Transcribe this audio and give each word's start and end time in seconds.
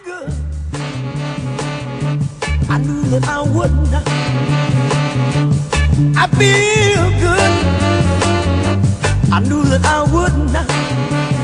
I 0.00 0.02
knew 2.78 3.02
that 3.10 3.26
I 3.26 3.42
would 3.42 3.72
not. 3.90 4.06
I 6.16 6.26
feel 6.38 7.10
good. 7.18 7.52
I 9.32 9.40
knew 9.40 9.64
that 9.64 9.84
I 9.84 10.02
would 10.12 10.36
not. 10.52 11.37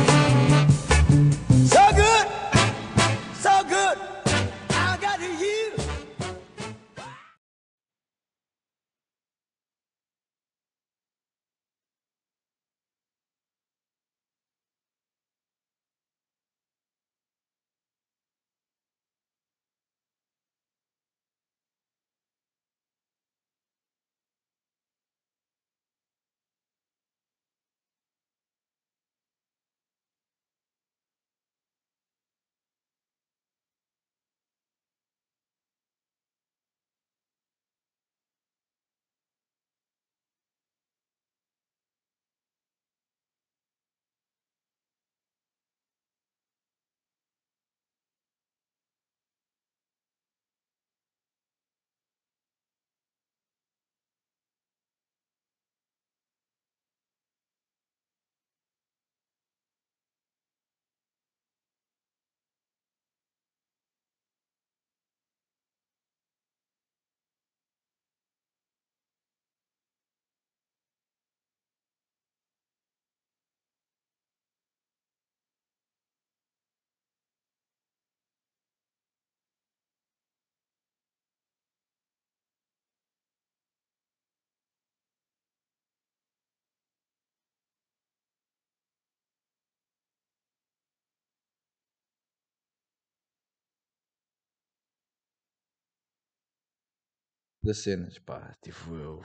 Das 97.65 97.79
cenas, 97.79 98.19
pá, 98.19 98.55
tipo, 98.63 98.95
eu, 98.95 99.23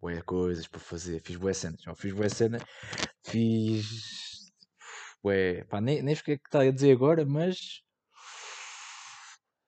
bué 0.00 0.22
coisas 0.22 0.66
para 0.68 0.80
fazer, 0.80 1.20
fiz 1.20 1.36
bué 1.36 1.52
cenas, 1.52 1.84
não, 1.84 1.94
fiz 1.94 2.12
bué 2.12 2.28
cena, 2.28 2.58
fiz, 3.24 4.52
bué, 5.22 5.64
pá, 5.64 5.80
nem, 5.80 6.02
nem 6.02 6.14
sei 6.14 6.22
o 6.22 6.24
que 6.24 6.32
é 6.32 6.36
que 6.38 6.46
está 6.46 6.60
a 6.60 6.70
dizer 6.70 6.92
agora, 6.92 7.24
mas 7.26 7.82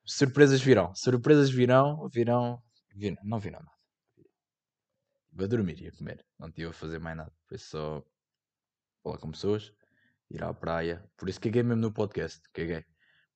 surpresas 0.04 0.60
virão, 0.60 0.94
surpresas 0.94 1.50
virão, 1.50 2.08
virão, 2.08 2.62
virão 2.94 3.22
não 3.24 3.38
virão 3.38 3.60
nada. 3.60 3.74
Vou 5.33 5.48
dormir 5.48 5.80
e 5.83 5.89
a 5.89 5.92
comer, 5.92 6.24
não 6.39 6.50
tive 6.52 6.68
a 6.68 6.72
fazer 6.72 7.00
mais 7.00 7.16
nada, 7.16 7.33
foi 7.48 7.58
só 7.58 8.05
falar 9.02 9.18
com 9.18 9.30
pessoas, 9.33 9.72
ir 10.30 10.42
à 10.42 10.55
praia, 10.55 11.05
por 11.16 11.28
isso 11.28 11.40
caguei 11.40 11.62
mesmo 11.62 11.83
no 11.83 11.92
podcast, 11.92 12.40
caguei. 12.52 12.84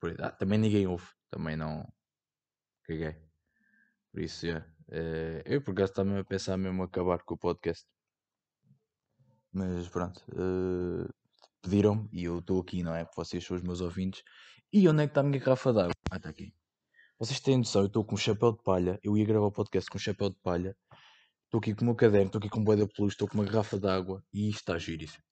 Por, 0.00 0.14
ah, 0.22 0.30
também 0.30 0.58
ninguém 0.58 0.86
ouve, 0.86 1.08
também 1.30 1.56
não, 1.56 1.84
caguei. 2.84 3.27
Por 4.12 4.22
isso, 4.22 4.46
yeah. 4.46 4.66
Eh, 4.90 5.42
eu 5.46 5.62
por 5.62 5.72
acaso 5.72 5.92
estava 5.92 6.20
a 6.20 6.24
pensar 6.24 6.56
mesmo 6.56 6.82
acabar 6.82 7.22
com 7.22 7.34
o 7.34 7.38
podcast. 7.38 7.84
Mas 9.52 9.88
pronto, 9.88 10.22
eh, 10.32 11.08
pediram-me 11.62 12.08
e 12.12 12.24
eu 12.24 12.38
estou 12.38 12.60
aqui, 12.60 12.82
não 12.82 12.94
é? 12.94 13.06
Vocês 13.16 13.44
são 13.44 13.56
os 13.56 13.62
meus 13.62 13.80
ouvintes. 13.80 14.22
E 14.72 14.88
onde 14.88 15.02
é 15.02 15.06
que 15.06 15.10
está 15.10 15.20
a 15.20 15.24
minha 15.24 15.38
garrafa 15.38 15.72
d'água? 15.72 15.92
Ah, 16.10 16.16
está 16.16 16.28
aqui. 16.30 16.52
Vocês 17.18 17.40
têm 17.40 17.58
noção, 17.58 17.82
eu 17.82 17.86
estou 17.88 18.04
com 18.04 18.14
um 18.14 18.18
chapéu 18.18 18.52
de 18.52 18.62
palha. 18.62 18.98
Eu 19.02 19.16
ia 19.16 19.24
gravar 19.24 19.46
o 19.46 19.52
podcast 19.52 19.90
com 19.90 19.98
um 19.98 20.00
chapéu 20.00 20.30
de 20.30 20.36
palha. 20.42 20.76
Estou 21.44 21.58
aqui 21.58 21.74
com 21.74 21.82
o 21.82 21.84
meu 21.86 21.94
caderno, 21.94 22.26
estou 22.26 22.38
aqui 22.38 22.48
com 22.48 22.60
um 22.60 22.64
boi 22.64 22.76
de 22.76 22.86
peluche, 22.86 23.14
estou 23.14 23.26
com 23.26 23.34
uma 23.38 23.44
garrafa 23.44 23.78
d'água 23.78 24.22
e 24.32 24.50
está 24.50 24.78
giríssimo. 24.78 25.22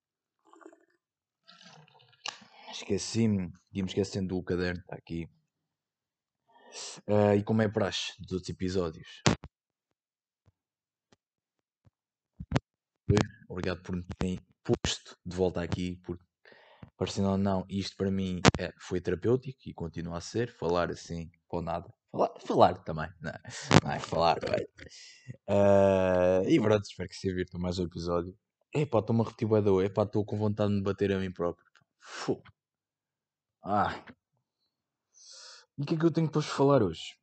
Esqueci-me, 2.72 3.52
ia-me 3.72 3.88
esquecendo 3.88 4.34
do 4.34 4.42
caderno, 4.42 4.80
está 4.80 4.96
aqui. 4.96 5.28
Ah, 7.08 7.34
e 7.36 7.42
como 7.42 7.62
é 7.62 7.68
praxe 7.68 8.12
dos 8.18 8.32
outros 8.32 8.50
episódios. 8.50 9.22
Obrigado 13.48 13.82
por 13.82 13.96
me 13.96 14.04
terem 14.18 14.38
posto 14.64 15.16
de 15.24 15.36
volta 15.36 15.62
aqui, 15.62 15.96
porque 16.04 16.24
parecendo 16.96 17.28
ou 17.28 17.38
não, 17.38 17.64
isto 17.68 17.96
para 17.96 18.10
mim 18.10 18.40
é, 18.58 18.72
foi 18.80 19.00
terapêutico 19.00 19.60
e 19.66 19.74
continua 19.74 20.18
a 20.18 20.20
ser. 20.20 20.52
Falar 20.52 20.90
assim, 20.90 21.30
ou 21.48 21.62
nada. 21.62 21.92
Falar, 22.10 22.30
falar 22.40 22.74
também, 22.82 23.08
não 23.20 23.30
é? 23.30 23.40
Não 23.84 23.92
é 23.92 23.98
falar. 23.98 24.38
Ah, 25.48 26.42
e 26.46 26.60
pronto, 26.60 26.84
espero 26.84 27.08
que 27.08 27.14
se 27.16 27.28
divirtam 27.28 27.60
mais 27.60 27.78
um 27.78 27.84
episódio. 27.84 28.36
Epá, 28.74 28.98
estou-me 28.98 29.22
a 29.22 29.24
repetir 29.24 29.48
estou 30.02 30.24
com 30.24 30.36
vontade 30.36 30.70
de 30.70 30.76
me 30.76 30.82
bater 30.82 31.12
a 31.12 31.18
mim 31.18 31.32
próprio. 31.32 31.66
Fu. 32.00 32.42
Ah. 33.64 34.04
E 35.78 35.82
o 35.82 35.84
que 35.84 35.94
é 35.94 35.98
que 35.98 36.06
eu 36.06 36.10
tenho 36.10 36.30
para 36.30 36.40
vos 36.40 36.48
falar 36.48 36.82
hoje? 36.82 37.16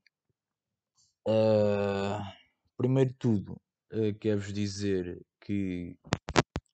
Ah, 1.28 2.34
primeiro 2.78 3.10
de 3.10 3.16
tudo, 3.18 3.60
ah, 3.92 4.14
quero-vos 4.20 4.54
dizer 4.54 5.20
que 5.42 5.98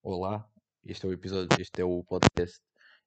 olá, 0.03 0.45
este 0.83 1.05
é 1.05 1.09
o 1.09 1.13
episódio, 1.13 1.47
este 1.57 1.81
é 1.81 1.85
o 1.85 2.03
podcast 2.03 2.59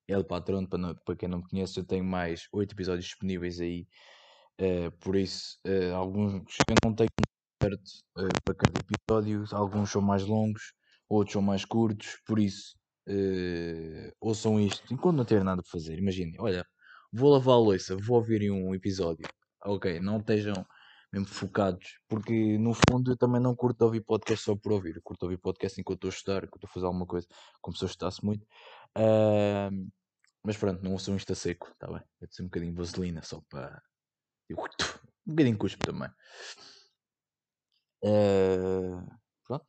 El 0.09 0.25
Patrão, 0.25 0.67
para, 0.67 0.95
para 0.95 1.17
quem 1.17 1.29
não 1.29 1.39
me 1.39 1.49
conhece, 1.49 1.79
eu 1.79 1.85
tenho 1.85 2.05
mais 2.05 2.49
oito 2.51 2.75
episódios 2.75 3.05
disponíveis 3.05 3.61
aí, 3.61 3.87
ah, 4.59 4.91
por 5.01 5.17
isso 5.17 5.59
ah, 5.67 5.97
alguns 5.97 6.33
eu 6.33 6.77
não 6.83 6.95
tenho 6.95 7.11
certo 7.63 7.91
ah, 8.17 8.29
para 8.43 8.55
cada 8.55 8.81
episódio, 8.81 9.45
alguns 9.55 9.91
são 9.91 10.01
mais 10.01 10.25
longos, 10.25 10.73
outros 11.11 11.35
são 11.35 11.43
mais 11.43 11.67
curtos, 11.67 12.17
por 12.27 12.39
isso 12.39 12.75
ouçam 14.19 14.59
isto 14.59 14.95
enquanto 14.95 15.17
não 15.19 15.25
tiver 15.27 15.45
nada 15.45 15.61
para 15.61 15.71
fazer. 15.71 15.99
Imaginem, 15.99 16.37
olha, 16.39 16.65
vou 17.13 17.31
lavar 17.33 17.55
a 17.57 17.59
louça, 17.59 17.97
vou 17.97 18.17
ouvir 18.19 18.51
um 18.51 18.75
episódio. 18.75 19.29
Ok, 19.65 20.01
não 20.01 20.19
estejam 20.19 20.67
mesmo 21.13 21.27
focados, 21.29 21.99
porque 22.09 22.59
no 22.59 22.73
fundo 22.75 23.13
eu 23.13 23.17
também 23.17 23.41
não 23.41 23.55
curto 23.55 23.83
ouvir 23.83 24.01
podcast 24.03 24.45
só 24.45 24.57
por 24.57 24.73
ouvir, 24.73 24.97
eu 24.97 25.03
curto 25.03 25.25
ouvir 25.25 25.39
podcast 25.39 25.81
enquanto 25.81 25.99
estou 26.09 26.09
a 26.11 26.13
estudar, 26.15 26.45
enquanto 26.45 26.57
estou 26.65 26.69
a 26.71 26.73
fazer 26.73 26.87
alguma 26.87 27.07
coisa, 27.07 27.27
como 27.61 27.77
se 27.77 27.85
eu 27.85 27.87
estudasse 27.89 28.25
muito. 28.25 28.47
Ahm, 28.97 29.89
mas 30.45 30.57
pronto, 30.59 30.83
não 30.85 30.93
ouçam 30.93 31.17
isto 31.17 31.33
a 31.33 31.37
seco, 31.37 31.69
está 31.73 31.87
bem? 31.89 32.03
Vai 32.21 32.29
ser 32.31 32.43
um 32.43 32.47
bocadinho 32.47 32.73
de 32.73 32.79
vaselina 32.79 33.23
só 33.23 33.41
para. 33.51 33.83
eu- 34.49 34.59
Um 35.27 35.33
bocadinho 35.33 35.59
cuspo 35.59 35.85
também. 35.85 36.11
Ah, 38.05 39.19
pronto. 39.47 39.67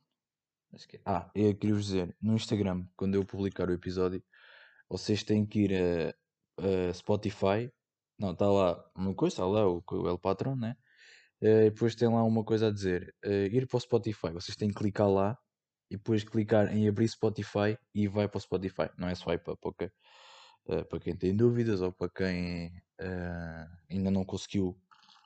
Que- 0.88 1.02
Ah, 1.06 1.30
eu 1.34 1.56
queria 1.58 1.74
vos 1.76 1.86
dizer, 1.86 2.16
no 2.20 2.34
Instagram, 2.34 2.88
quando 2.96 3.14
eu 3.16 3.24
publicar 3.26 3.68
o 3.70 3.72
episódio, 3.72 4.24
vocês 4.88 5.22
têm 5.24 5.46
que 5.46 5.60
ir 5.62 5.74
a, 5.74 6.14
a 6.58 6.92
Spotify. 6.92 7.70
Não, 8.18 8.32
está 8.32 8.46
lá 8.46 8.84
uma 8.94 9.14
coisa, 9.14 9.34
está 9.34 9.46
lá 9.46 9.68
o, 9.68 9.82
o 9.90 10.08
El 10.08 10.18
Patron, 10.18 10.56
né? 10.56 10.76
E 11.40 11.70
depois 11.70 11.94
tem 11.94 12.08
lá 12.08 12.22
uma 12.24 12.44
coisa 12.44 12.68
a 12.68 12.70
dizer: 12.70 13.14
eh, 13.24 13.46
ir 13.52 13.66
para 13.66 13.76
o 13.76 13.80
Spotify. 13.80 14.30
Vocês 14.32 14.56
têm 14.56 14.68
que 14.68 14.76
clicar 14.76 15.10
lá 15.10 15.36
e 15.90 15.96
depois 15.96 16.24
clicar 16.24 16.74
em 16.74 16.88
abrir 16.88 17.08
Spotify 17.08 17.76
e 17.94 18.08
vai 18.08 18.28
para 18.28 18.38
o 18.38 18.40
Spotify. 18.40 18.88
Não 18.98 19.08
é 19.08 19.14
swipe 19.14 19.50
up, 19.50 19.60
ok? 19.62 19.90
Eh, 20.68 20.84
para 20.84 21.00
quem 21.00 21.16
tem 21.16 21.36
dúvidas 21.36 21.82
ou 21.82 21.92
para 21.92 22.10
quem 22.10 22.72
ainda 23.90 24.10
não 24.10 24.24
conseguiu 24.24 24.78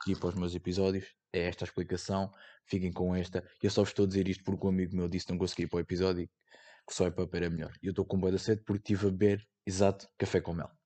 ir 0.06 0.19
para 0.19 0.31
os 0.31 0.35
meus 0.35 0.55
episódios, 0.55 1.06
é 1.32 1.41
esta 1.49 1.64
a 1.64 1.67
explicação. 1.67 2.32
Fiquem 2.67 2.93
com 2.93 3.14
esta. 3.14 3.44
Eu 3.62 3.70
só 3.70 3.82
vos 3.82 3.91
estou 3.91 4.05
a 4.05 4.08
dizer 4.08 4.29
isto 4.29 4.44
porque 4.44 4.67
um 4.67 4.70
amigo 4.70 4.97
meu 4.97 5.08
disse 5.08 5.26
que 5.26 5.32
não 5.32 5.38
consegui 5.38 5.64
ir 5.64 5.69
para 5.69 5.79
o 5.79 5.81
episódio 5.81 6.29
que 6.87 6.94
só 6.94 7.06
é 7.06 7.11
para 7.11 7.50
melhor. 7.50 7.73
E 7.82 7.87
eu 7.87 7.91
estou 7.91 8.05
com 8.05 8.19
boa 8.19 8.32
da 8.32 8.38
sede 8.38 8.62
porque 8.64 8.93
estive 8.93 9.08
a 9.08 9.11
beber, 9.11 9.47
exato, 9.67 10.08
café 10.19 10.41
com 10.41 10.55
mel. 10.55 10.78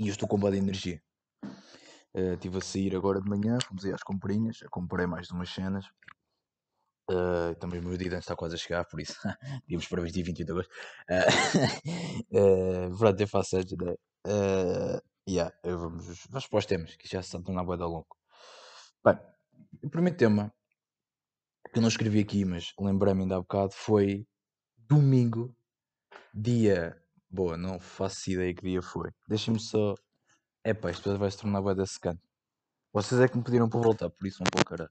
E 0.00 0.08
eu 0.08 0.12
estou 0.12 0.26
com 0.26 0.38
boa 0.38 0.50
de 0.50 0.56
energia. 0.56 0.98
Eh, 2.14 2.32
Estive 2.32 2.56
a 2.56 2.60
sair 2.62 2.96
agora 2.96 3.20
de 3.20 3.28
manhã, 3.28 3.58
fomos 3.62 3.84
aí 3.84 3.92
às 3.92 4.02
comprinhas, 4.02 4.60
comprei 4.70 5.06
mais 5.06 5.26
de 5.26 5.34
umas 5.34 5.50
cenas. 5.50 5.84
Uh, 7.10 7.54
também 7.56 7.80
o 7.80 7.82
meu 7.82 7.98
dia 7.98 8.16
está 8.16 8.34
quase 8.34 8.54
a 8.54 8.58
chegar, 8.58 8.84
por 8.86 8.98
isso 8.98 9.14
tínhamos 9.66 9.86
previsto 9.88 10.14
dia 10.14 10.24
28 10.24 10.46
de 10.46 10.52
agosto. 10.52 10.72
Uh, 11.10 12.92
uh, 12.94 12.96
pronto, 12.96 13.20
eu 13.20 13.28
faço 13.28 13.56
antes, 13.58 13.76
né? 13.76 13.94
Uh, 14.26 15.02
yeah, 15.28 15.54
vamos, 15.62 16.24
vamos 16.30 16.46
para 16.46 16.58
os 16.58 16.66
temas, 16.66 16.96
que 16.96 17.06
já 17.06 17.20
se 17.20 17.28
está 17.28 17.38
a 17.38 17.42
tornar 17.42 17.64
boa 17.64 17.76
longo. 17.84 18.16
Bem, 19.04 19.18
o 19.84 19.90
primeiro 19.90 20.16
tema 20.16 20.50
que 21.70 21.78
eu 21.78 21.82
não 21.82 21.88
escrevi 21.88 22.20
aqui, 22.20 22.42
mas 22.46 22.72
lembrei-me 22.80 23.22
ainda 23.22 23.36
há 23.36 23.40
bocado, 23.40 23.72
foi 23.74 24.26
domingo, 24.78 25.54
dia. 26.32 26.96
Boa, 27.30 27.56
não 27.56 27.78
faço 27.78 28.30
ideia 28.30 28.54
que 28.54 28.62
dia 28.62 28.82
foi. 28.82 29.10
Deixem-me 29.28 29.60
só. 29.60 29.94
É 30.64 30.74
pá, 30.74 30.90
isto 30.90 31.16
vai 31.18 31.30
se 31.30 31.38
tornar 31.38 31.62
boa 31.62 31.74
da 31.74 31.86
secante. 31.86 32.22
Vocês 32.92 33.20
é 33.20 33.28
que 33.28 33.36
me 33.38 33.44
pediram 33.44 33.68
para 33.68 33.80
voltar, 33.80 34.10
por 34.10 34.26
isso 34.26 34.42
um 34.42 34.46
pouco 34.46 34.70
caralho. 34.70 34.90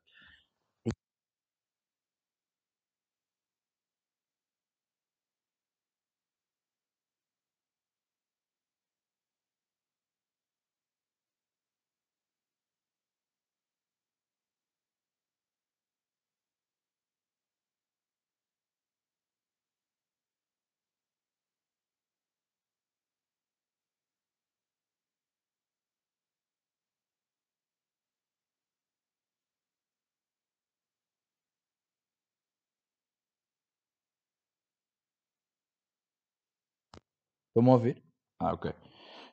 Estão-me 37.50 37.70
a 37.70 37.74
ouvir? 37.74 38.04
Ah, 38.40 38.54
ok. 38.54 38.72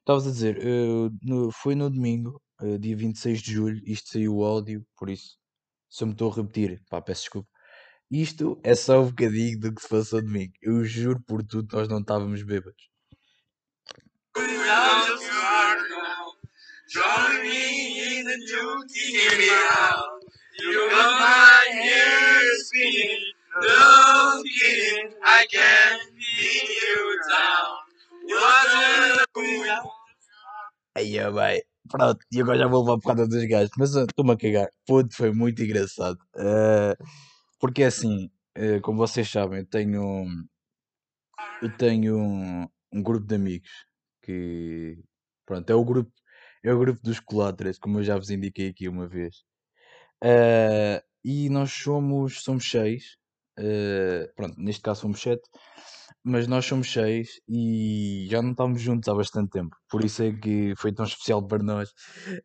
Estavas 0.01 0.27
a 0.27 0.31
dizer, 0.31 0.59
uh, 0.59 1.11
no- 1.23 1.51
foi 1.53 1.75
no 1.75 1.91
domingo, 1.91 2.41
uh, 2.63 2.79
dia 2.79 2.97
26 2.97 3.41
de 3.43 3.53
julho, 3.53 3.81
isto 3.85 4.11
saiu 4.11 4.37
o 4.37 4.45
áudio, 4.45 4.87
por 4.97 5.11
isso, 5.11 5.39
se 5.91 6.03
eu 6.05 6.09
me 6.09 6.13
estou 6.15 6.31
a 6.33 6.37
repetir, 6.37 6.83
pá, 6.89 7.03
peço 7.03 7.23
desculpa. 7.23 7.49
Isto 8.11 8.61
é 8.65 8.75
só 8.75 9.03
um 9.03 9.09
bocadinho 9.11 9.59
do 9.61 9.75
que 9.75 9.83
se 9.83 9.89
passou 9.89 10.23
domingo. 10.23 10.53
Eu 10.63 10.85
juro 10.85 11.21
por 11.27 11.43
tudo, 11.45 11.69
nós 11.77 11.89
não 11.89 12.01
estávamos 12.01 12.43
bêbados. 12.43 12.89
Join 16.89 17.43
me 17.43 18.19
in 18.21 18.25
the 18.25 18.39
You 20.59 20.89
got 20.91 21.21
my 21.21 21.67
hair 21.73 22.57
spinning. 22.63 23.25
No 23.61 24.43
kidding, 24.45 25.15
I 25.25 25.47
can't 25.51 26.03
pin 26.17 26.67
you 26.69 27.19
down. 27.29 27.86
Aí, 30.97 31.19
bem. 31.33 31.63
Pronto, 31.91 32.19
e 32.33 32.41
agora 32.41 32.59
já 32.59 32.67
vou 32.67 32.81
levar 32.81 32.99
por 32.99 33.15
causa 33.15 33.29
dos 33.29 33.45
gajos. 33.45 33.71
Mas 33.79 33.95
uh, 33.95 34.05
estou-me 34.05 34.33
a 34.33 34.37
cagar. 34.37 34.69
Puto, 34.87 35.15
foi 35.15 35.33
muito 35.33 35.63
engraçado. 35.63 36.19
Uh, 36.35 36.97
porque 37.61 37.83
é 37.83 37.87
assim, 37.87 38.31
uh, 38.59 38.81
como 38.83 38.99
vocês 38.99 39.31
sabem, 39.31 39.61
eu 39.61 39.67
tenho, 39.67 40.27
eu 41.63 41.77
tenho 41.77 42.19
um, 42.19 42.67
um 42.93 43.03
grupo 43.03 43.27
de 43.27 43.35
amigos 43.35 43.71
que, 44.23 44.99
pronto, 45.47 45.71
é 45.71 45.75
o 45.75 45.85
grupo, 45.85 46.13
é 46.65 46.73
o 46.73 46.79
grupo 46.79 47.01
dos 47.03 47.21
Colatres, 47.21 47.79
como 47.79 47.99
eu 47.99 48.05
já 48.05 48.17
vos 48.17 48.31
indiquei 48.31 48.69
aqui 48.71 48.89
uma 48.89 49.07
vez. 49.07 49.45
Uh, 50.25 51.01
e 51.25 51.49
nós 51.51 51.73
somos, 51.73 52.43
somos 52.43 52.69
seis. 52.71 53.17
Uh, 53.59 54.33
pronto, 54.35 54.55
neste 54.59 54.83
caso 54.83 55.03
somos 55.03 55.21
sete. 55.21 55.49
Mas 56.25 56.49
nós 56.49 56.65
somos 56.67 56.93
seis 56.93 57.41
e 57.49 58.27
já 58.29 58.43
não 58.43 58.51
estamos 58.51 58.81
juntos 58.81 59.09
há 59.09 59.15
bastante 59.15 59.51
tempo. 59.51 59.77
Por 59.89 60.05
isso 60.05 60.23
é 60.25 60.33
que 60.33 60.75
foi 60.77 60.93
tão 60.93 61.05
especial 61.05 61.47
para 61.47 61.63
nós. 61.63 61.91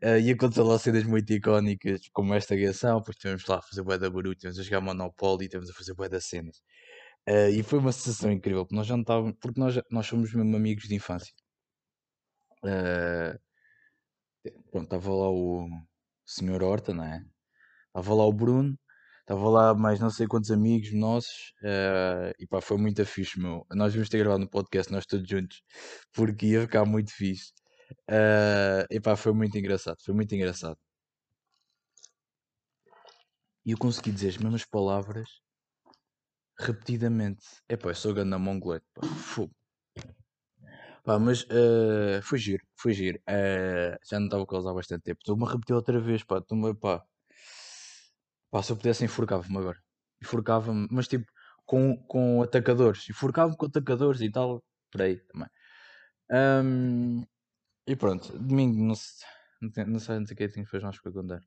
Uh, 0.04 0.20
e 0.24 0.32
aconteceu 0.32 0.64
lá 0.66 0.78
cenas 0.78 1.04
muito 1.04 1.32
icónicas, 1.34 2.02
como 2.14 2.34
esta 2.36 2.56
reação. 2.56 3.00
Depois 3.00 3.18
tivemos 3.18 3.46
lá 3.48 3.58
a 3.58 3.62
fazer 3.62 3.84
bué 3.84 3.98
da 3.98 4.10
barulho, 4.10 4.36
tivemos 4.36 4.60
a 4.60 4.64
jogar 4.64 4.82
Monopoly, 4.82 5.48
tivemos 5.48 5.70
a 5.70 5.74
fazer 5.74 5.96
bué 5.96 6.08
das 6.10 6.26
cenas. 6.26 6.58
Uh, 7.28 7.50
e 7.50 7.64
foi 7.64 7.80
uma 7.80 7.92
sensação 7.92 8.32
incrível, 8.32 8.66
porque 8.66 8.76
nós 8.76 8.88
já 8.88 8.96
não 8.96 9.02
estávamos, 9.02 9.36
porque 9.42 9.60
nós, 9.60 9.80
nós 9.92 10.06
somos 10.08 10.34
mesmo 10.34 10.56
amigos 10.56 10.84
de 10.88 10.96
infância. 10.96 11.34
Pronto, 14.72 14.86
estava 14.86 15.10
lá 15.12 15.30
o 15.30 15.68
senhor 16.26 16.64
Horta, 16.64 16.94
não 16.94 17.04
é? 17.04 17.24
Estava 17.88 18.14
lá 18.16 18.26
o 18.26 18.34
Bruno, 18.34 18.78
estava 19.32 19.50
lá 19.50 19.74
mais 19.74 20.00
não 20.00 20.10
sei 20.10 20.28
quantos 20.28 20.52
amigos 20.52 20.92
nossos, 20.94 21.54
uh, 21.64 22.34
e 22.38 22.46
pá, 22.46 22.60
foi 22.62 22.78
muito 22.78 23.06
fixe, 23.06 23.40
meu. 23.40 23.66
Nós 23.72 23.94
vimos 23.94 24.10
ter 24.10 24.18
gravado 24.20 24.42
no 24.44 24.50
podcast, 24.50 24.92
nós 24.92 25.06
todos 25.06 25.28
juntos, 25.28 25.64
porque 26.14 26.48
ia 26.48 26.62
ficar 26.62 26.86
muito 26.86 27.12
fixe. 27.14 27.54
Uh, 28.10 28.86
e 28.90 29.00
pá, 29.00 29.16
foi 29.16 29.34
muito 29.34 29.58
engraçado, 29.58 29.98
foi 30.04 30.14
muito 30.14 30.34
engraçado. 30.36 30.78
E 33.66 33.72
eu 33.72 33.78
consegui 33.78 34.12
dizer 34.12 34.30
as 34.30 34.38
mesmas 34.38 34.66
palavras 34.66 35.30
repetidamente. 36.60 37.46
É 37.70 37.78
pá, 37.78 37.90
eu 37.90 37.96
sou 37.96 38.14
ganda 38.14 38.38
mongolete, 38.38 38.86
pá, 38.94 39.08
fogo. 39.08 39.54
Pá, 41.04 41.18
mas 41.20 41.44
uh, 41.44 42.38
giro. 42.38 42.64
Uh, 43.30 43.98
já 44.10 44.20
não 44.20 44.26
estava 44.26 44.44
a 44.44 44.48
causar 44.48 44.74
bastante 44.74 45.04
tempo. 45.04 45.20
Estou-me 45.22 45.46
a 45.46 45.52
repetir 45.52 45.76
outra 45.76 46.00
vez, 46.00 46.24
pá. 46.24 46.38
Estou-me, 46.40 46.76
pá. 46.76 47.04
Pá, 48.52 48.62
se 48.62 48.72
eu 48.72 48.78
pudesse, 48.78 49.06
enforcava-me 49.06 49.58
agora. 49.58 49.80
Enforcava-me, 50.22 50.88
mas 50.92 51.08
tipo, 51.08 51.26
com, 51.66 51.98
com 52.06 52.42
atacadores. 52.44 53.10
Enforcava-me 53.10 53.58
com 53.58 53.66
atacadores 53.66 54.22
e 54.22 54.32
tal. 54.32 54.64
Por 54.92 55.02
aí 55.02 55.18
também. 55.22 55.48
Um, 56.32 57.26
e 57.88 57.96
pronto, 57.96 58.38
domingo, 58.40 58.82
não, 58.84 58.96
sei, 58.96 59.28
não, 59.62 59.72
sei, 59.72 59.86
não 59.86 60.00
sei, 60.00 60.20
não 60.20 60.26
sei 60.28 60.34
o 60.34 60.38
que 60.38 60.48
tenho 60.50 60.66
depois 60.66 60.84
mais 60.84 61.00
para 61.02 61.12
contar. 61.12 61.42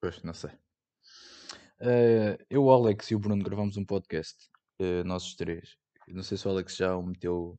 Pois, 0.00 0.22
não 0.22 0.34
sei. 0.34 0.50
Uh, 1.80 2.36
eu, 2.50 2.64
o 2.64 2.70
Alex 2.70 3.10
e 3.10 3.14
o 3.14 3.18
Bruno 3.18 3.42
gravamos 3.42 3.76
um 3.76 3.84
podcast, 3.84 4.48
uh, 4.80 5.04
nós 5.04 5.34
três. 5.34 5.76
Não 6.08 6.22
sei 6.22 6.36
se 6.38 6.46
o 6.46 6.50
Alex 6.50 6.76
já 6.76 6.96
o 6.96 7.02
meteu 7.02 7.58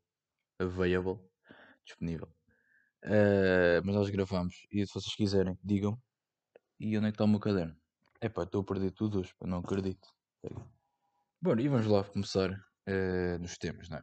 available, 0.60 1.20
disponível. 1.86 2.28
Uh, 3.04 3.82
mas 3.84 3.96
nós 3.96 4.10
gravamos. 4.10 4.56
E 4.72 4.86
se 4.86 4.94
vocês 4.94 5.16
quiserem, 5.16 5.58
digam. 5.64 6.00
E 6.80 6.98
onde 6.98 7.08
é 7.08 7.12
que 7.12 7.16
está 7.16 7.24
o 7.24 7.28
meu 7.28 7.40
caderno? 7.40 7.76
É 8.22 8.30
pá, 8.30 8.44
estou 8.44 8.62
a 8.62 8.66
perder 8.66 8.92
tudo 8.92 9.20
hoje, 9.20 9.34
não 9.44 9.60
acredito. 9.60 10.08
Bom, 11.42 11.58
e 11.60 11.68
vamos 11.68 11.88
lá 11.88 12.04
começar 12.04 12.52
uh, 12.52 13.40
nos 13.40 13.58
temas, 13.58 13.90
não 13.90 13.98
é? 13.98 14.02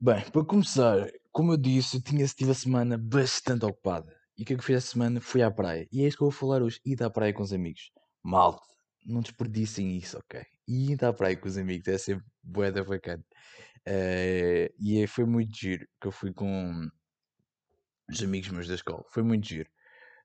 Bem, 0.00 0.30
para 0.30 0.44
começar, 0.44 1.08
como 1.30 1.52
eu 1.52 1.56
disse, 1.56 1.96
eu 1.96 2.02
tinha, 2.02 2.26
tive 2.26 2.50
a 2.50 2.54
semana 2.54 2.98
bastante 2.98 3.64
ocupada. 3.64 4.12
E 4.36 4.42
o 4.42 4.46
que 4.46 4.54
é 4.54 4.56
que 4.56 4.64
fiz 4.64 4.76
essa 4.76 4.92
semana? 4.92 5.20
Fui 5.20 5.42
à 5.42 5.50
praia. 5.50 5.86
E 5.92 6.02
é 6.02 6.08
isso 6.08 6.16
que 6.16 6.22
eu 6.22 6.30
vou 6.30 6.36
falar 6.36 6.62
hoje. 6.62 6.80
Ir 6.84 7.02
à 7.02 7.10
praia 7.10 7.32
com 7.32 7.42
os 7.42 7.52
amigos. 7.52 7.92
Malte, 8.22 8.66
não 9.06 9.20
desperdicem 9.20 9.96
isso, 9.96 10.18
ok? 10.18 10.42
Ir 10.66 11.04
à 11.04 11.12
praia 11.12 11.36
com 11.36 11.46
os 11.46 11.56
amigos 11.56 11.86
é 11.88 11.98
sempre 11.98 12.24
boeda 12.42 12.82
bacana. 12.84 13.24
Uh, 13.86 14.72
e 14.78 15.00
é, 15.02 15.06
foi 15.06 15.24
muito 15.24 15.56
giro 15.56 15.86
que 16.00 16.08
eu 16.08 16.12
fui 16.12 16.32
com 16.32 16.88
os 18.08 18.22
amigos 18.22 18.50
meus 18.50 18.68
da 18.68 18.74
escola. 18.74 19.04
Foi 19.10 19.22
muito 19.22 19.46
giro. 19.46 19.70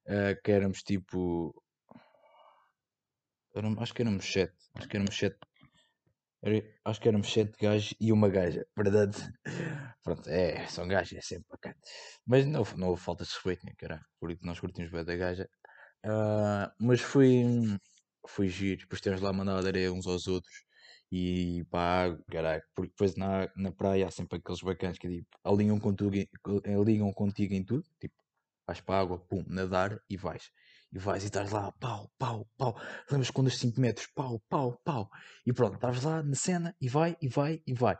Uh, 0.07 0.39
que 0.41 0.51
éramos 0.51 0.83
tipo. 0.83 1.53
acho 3.79 3.93
que 3.93 4.01
éramos 4.01 4.25
sete. 4.31 4.53
Acho 4.75 4.87
que 4.87 4.97
éramos 4.97 5.17
sete. 5.17 5.37
acho 6.85 7.01
que 7.01 7.07
éramos 7.09 7.33
sete 7.33 7.57
gajos 7.59 7.93
e 7.99 8.11
uma 8.11 8.29
gaja. 8.29 8.65
Verdade? 8.77 9.17
Pronto, 10.03 10.29
é, 10.29 10.65
são 10.67 10.87
gajos, 10.87 11.17
é 11.17 11.21
sempre 11.21 11.47
bacana. 11.49 11.75
Mas 12.25 12.45
não, 12.45 12.63
não 12.77 12.89
houve 12.89 13.01
falta 13.01 13.25
de 13.25 13.31
respeito, 13.31 13.65
né, 13.65 13.73
caralho? 13.77 14.05
Por 14.19 14.31
isso 14.31 14.45
nós 14.45 14.59
curtimos 14.59 14.91
bem 14.91 15.03
da 15.03 15.15
gaja. 15.15 15.49
Uh, 16.05 16.71
mas 16.79 17.01
foi, 17.01 17.43
foi 18.27 18.47
giro. 18.47 18.81
Depois 18.81 19.01
temos 19.01 19.21
lá 19.21 19.33
mandado 19.33 19.67
areia 19.67 19.91
uns 19.91 20.07
aos 20.07 20.27
outros 20.27 20.67
e 21.11 21.65
pá, 21.69 22.17
caralho, 22.29 22.63
porque 22.75 22.91
depois 22.91 23.15
na, 23.15 23.49
na 23.55 23.71
praia 23.71 24.07
há 24.07 24.11
sempre 24.11 24.39
aqueles 24.39 24.61
bacanas 24.61 24.97
que 24.97 25.07
tipo, 25.09 25.27
alinham, 25.43 25.79
contigo, 25.79 26.11
alinham 26.65 27.11
contigo 27.13 27.53
em 27.53 27.63
tudo, 27.63 27.83
tipo, 27.99 28.15
vais 28.67 28.81
para 28.81 28.95
a 28.95 28.99
água, 28.99 29.17
pum, 29.17 29.43
nadar 29.47 29.99
e 30.09 30.17
vais. 30.17 30.51
E 30.93 30.99
vais 30.99 31.23
e 31.23 31.27
estás 31.27 31.51
lá, 31.51 31.71
pau, 31.73 32.11
pau, 32.17 32.47
pau. 32.57 32.79
Lembras 33.09 33.31
quando 33.31 33.47
os 33.47 33.57
5 33.57 33.79
metros, 33.79 34.07
pau, 34.07 34.41
pau, 34.49 34.79
pau. 34.83 35.09
E 35.45 35.53
pronto, 35.53 35.75
estás 35.75 36.03
lá 36.03 36.21
na 36.21 36.35
cena 36.35 36.75
e 36.79 36.89
vai, 36.89 37.15
e 37.21 37.27
vai, 37.29 37.61
e 37.65 37.73
vai. 37.73 37.97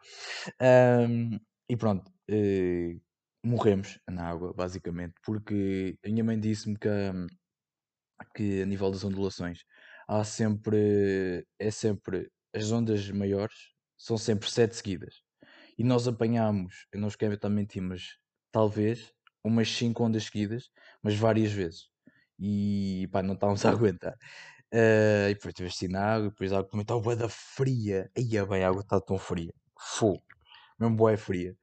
Um, 0.61 1.39
e 1.69 1.75
pronto, 1.75 2.09
uh, 2.29 3.01
morremos 3.43 3.99
na 4.09 4.29
água, 4.29 4.53
basicamente, 4.53 5.15
porque 5.23 5.97
a 6.05 6.09
minha 6.09 6.23
mãe 6.23 6.39
disse-me 6.39 6.77
que, 6.77 6.89
que 8.35 8.61
a 8.61 8.65
nível 8.65 8.91
das 8.91 9.03
ondulações 9.03 9.63
há 10.07 10.23
sempre, 10.23 11.45
é 11.59 11.71
sempre 11.71 12.29
as 12.53 12.71
ondas 12.71 13.09
maiores 13.11 13.55
são 13.97 14.17
sempre 14.17 14.49
sete 14.49 14.75
seguidas. 14.75 15.15
E 15.77 15.83
nós 15.83 16.07
apanhámos, 16.07 16.87
eu 16.91 16.99
não 16.99 17.09
a 17.47 17.49
mentir, 17.49 17.81
mas 17.81 18.17
talvez 18.51 19.13
umas 19.47 19.69
cinco 19.69 20.03
ondas 20.03 20.25
seguidas, 20.25 20.69
mas 21.03 21.15
várias 21.15 21.51
vezes. 21.51 21.89
E 22.39 23.07
pá, 23.11 23.23
não 23.23 23.33
estávamos 23.35 23.65
a 23.65 23.71
aguentar. 23.71 24.15
Eh, 24.71 25.29
e 25.31 25.33
depois 25.35 25.53
tive 25.53 25.69
assim 25.69 25.87
na 25.87 26.03
água, 26.15 26.27
e 26.27 26.29
depois 26.29 26.51
a 26.53 26.57
água 26.59 26.69
também 26.69 26.83
estava 26.83 27.15
da 27.15 27.29
fria. 27.29 28.09
Aí 28.17 28.45
bem, 28.45 28.63
a 28.63 28.69
água 28.69 28.81
está 28.81 28.99
tão 29.01 29.17
fria. 29.17 29.53
Fogo. 29.79 30.23
Mesmo 30.79 30.95
bué 30.97 31.17
fria. 31.17 31.55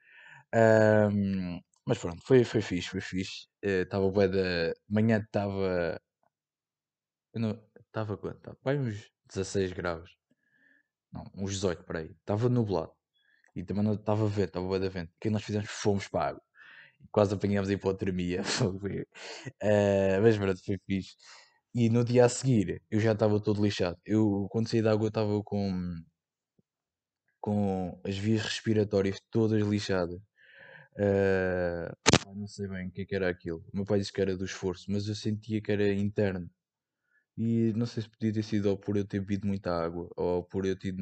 Ahm, 0.54 1.60
mas 1.86 1.98
pronto, 1.98 2.22
foi, 2.24 2.44
foi 2.44 2.62
fixe, 2.62 2.88
foi 2.90 3.00
fixe. 3.00 3.48
Estava 3.62 4.10
bué 4.10 4.28
da... 4.28 4.70
de 4.72 4.74
Manhã 4.88 5.18
estava... 5.20 6.00
Estava 7.76 8.16
quanto? 8.16 8.56
Bem 8.64 8.78
uns 8.80 9.10
16 9.28 9.72
graus. 9.72 10.10
Não, 11.12 11.24
uns 11.34 11.52
18 11.52 11.84
por 11.84 11.96
aí. 11.96 12.10
Estava 12.20 12.48
nublado. 12.48 12.92
E 13.56 13.62
também 13.64 13.84
não 13.84 13.94
estava 13.94 14.26
vento, 14.28 14.48
estava 14.48 14.66
bué 14.66 14.78
da 14.80 14.88
vento. 14.88 15.10
O 15.10 15.12
é 15.12 15.16
que 15.20 15.30
nós 15.30 15.44
fizemos? 15.44 15.70
Fomos 15.70 16.08
para 16.08 16.24
a 16.24 16.28
água. 16.30 16.42
Quase 17.12 17.34
apanhámos 17.34 17.70
a 17.70 17.73
hipotermia. 17.75 18.42
Eh, 19.61 20.20
mas 20.20 20.37
pronto, 20.38 20.61
foi 20.64 20.78
fixe. 20.87 21.16
E 21.75 21.88
no 21.90 22.04
dia 22.04 22.25
a 22.26 22.28
seguir, 22.28 22.82
eu 22.90 23.00
já 23.00 23.12
estava 23.12 23.40
todo 23.40 23.62
lixado. 23.62 23.99
Eu, 24.04 24.46
quando 24.50 24.68
saí 24.68 24.82
da 24.82 24.92
água, 24.92 25.08
estava 25.08 25.42
com, 25.42 25.70
com 27.40 28.00
as 28.04 28.16
vias 28.18 28.42
respiratórias 28.42 29.20
todas 29.30 29.62
lixadas. 29.62 30.20
Pá, 32.25 32.34
não 32.34 32.46
sei 32.46 32.66
bem 32.68 32.88
o 32.88 32.92
que 32.92 33.02
é 33.02 33.04
que 33.06 33.14
era 33.14 33.28
aquilo. 33.28 33.64
O 33.73 33.76
meu 33.76 33.84
pai 33.84 33.99
disse 33.99 34.12
que 34.12 34.20
era 34.20 34.37
do 34.37 34.44
esforço, 34.44 34.90
mas 34.90 35.08
eu 35.08 35.14
sentia 35.14 35.61
que 35.61 35.73
era 35.73 35.92
interno. 35.92 36.50
E 37.37 37.73
não 37.76 37.87
sei 37.87 38.02
se 38.04 38.11
podia 38.11 38.32
ter 38.32 38.42
sido 38.44 38.66
ou 38.70 38.78
por 38.78 38.96
eu 38.96 39.06
ter 39.06 39.20
bebido 39.20 39.46
muita 39.46 39.73
água 39.73 40.08
ou 40.16 40.44
por 40.44 40.66
eu 40.66 40.76
ter, 40.78 40.94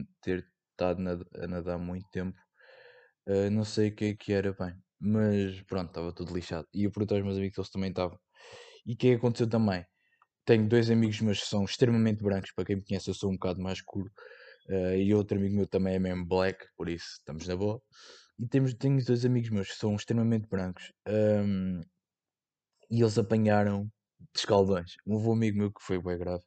estado 0.73 1.02
a 1.37 1.47
nadar 1.49 1.78
muito 1.78 2.09
tempo. 2.11 2.38
Eh, 3.26 3.50
não 3.50 3.64
sei 3.64 3.90
o 3.90 3.94
que 3.97 4.06
é 4.06 4.14
que 4.16 4.32
era 4.32 4.52
bem. 4.54 4.75
Mas 5.04 5.61
pronto, 5.62 5.88
estava 5.88 6.12
tudo 6.12 6.35
lixado. 6.35 6.66
E 6.73 6.85
eu 6.85 6.90
perguntei 6.92 7.16
aos 7.18 7.25
meus 7.26 7.37
amigos 7.38 7.54
se 7.54 7.61
eles 7.61 7.71
também 7.71 7.90
estavam. 7.90 8.18
E 8.87 8.94
o 8.94 8.97
que 8.97 9.09
é 9.09 9.11
que 9.12 9.16
aconteceu 9.16 9.49
também? 9.49 9.85
Tenho 10.47 10.68
dois 10.68 10.90
amigos 10.90 11.21
meus 11.23 11.40
que 11.40 11.47
são 11.49 11.64
extremamente 11.64 12.23
brancos. 12.25 12.52
Para 12.52 12.64
quem 12.66 12.76
me 12.76 12.85
conhece, 12.85 13.11
eu 13.11 13.14
sou 13.14 13.30
um 13.30 13.35
bocado 13.35 13.61
mais 13.62 13.78
escuro. 13.78 14.11
eh, 14.71 14.99
e 15.02 15.14
outro 15.14 15.38
amigo 15.38 15.56
meu 15.56 15.66
também 15.68 15.97
é 15.97 16.00
mesmo 16.00 16.26
black, 16.26 16.66
por 16.76 16.88
isso 16.88 17.06
estamos 17.18 17.47
na 17.49 17.56
boa. 17.56 17.82
E 18.38 18.49
temos, 18.49 18.75
tenho 18.75 19.04
dois 19.04 19.25
amigos 19.26 19.50
meus 19.50 19.68
que 19.71 19.76
são 19.76 19.97
extremamente 19.97 20.49
brancos. 20.49 20.92
ahm, 21.06 21.82
e 22.90 23.00
eles 23.00 23.18
apanharam 23.18 23.90
escaldões. 24.35 24.92
Um 25.06 25.16
avô 25.16 25.32
amigo 25.32 25.59
meu 25.59 25.73
que 25.73 25.82
foi 25.82 26.00
bem 26.00 26.18
grave. 26.18 26.42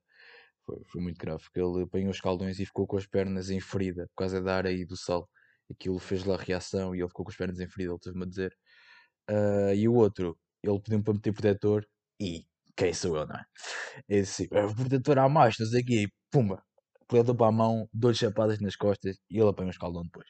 Foi, 0.65 0.83
foi 0.85 1.01
muito 1.01 1.17
grave, 1.19 1.43
porque 1.43 1.59
ele 1.61 1.83
apanhou 1.83 2.11
os 2.11 2.17
escaldões 2.17 2.59
e 2.59 2.65
ficou 2.65 2.87
com 2.87 2.97
as 2.97 3.07
pernas 3.07 3.49
em 3.49 3.59
ferida 3.61 4.07
por 4.09 4.23
causa 4.23 4.41
da 4.41 4.55
areia 4.57 4.81
e 4.81 4.85
do 4.85 4.97
sol. 4.97 5.29
Aquilo 5.71 5.99
fez 5.99 6.23
lá 6.25 6.37
reação 6.37 6.95
e 6.95 6.99
ele 7.01 7.07
ficou 7.09 7.25
com 7.25 7.31
as 7.31 7.37
pernas 7.37 7.59
em 7.59 7.67
ferida, 7.67 7.91
ele 7.93 7.99
teve-me 7.99 8.23
a 8.25 8.27
dizer. 8.27 8.55
Ah, 9.27 9.73
e 9.75 9.87
o 9.87 9.93
outro, 9.95 10.37
ele 10.63 10.79
pediu-me 10.81 11.03
para 11.03 11.13
meter 11.13 11.33
protetor 11.33 11.85
e 12.19 12.45
quem 12.75 12.93
sou 12.93 13.17
eu, 13.17 13.27
não 13.27 13.35
é? 13.35 13.45
Eu 14.09 14.21
disse, 14.21 14.47
"É, 14.51 14.67
protetor 14.75 15.19
há 15.19 15.29
mais, 15.29 15.55
não 15.59 15.67
sei 15.67 15.81
o 15.81 15.85
quê, 15.85 16.07
pumba, 16.31 16.63
para 17.07 17.47
a 17.47 17.51
mão, 17.51 17.87
dou-lhe 17.93 18.17
chapadas 18.17 18.59
nas 18.61 18.75
costas 18.75 19.17
e 19.29 19.39
ele 19.39 19.49
apanha 19.49 19.67
o 19.69 19.71
escaldão 19.71 20.03
depois. 20.03 20.27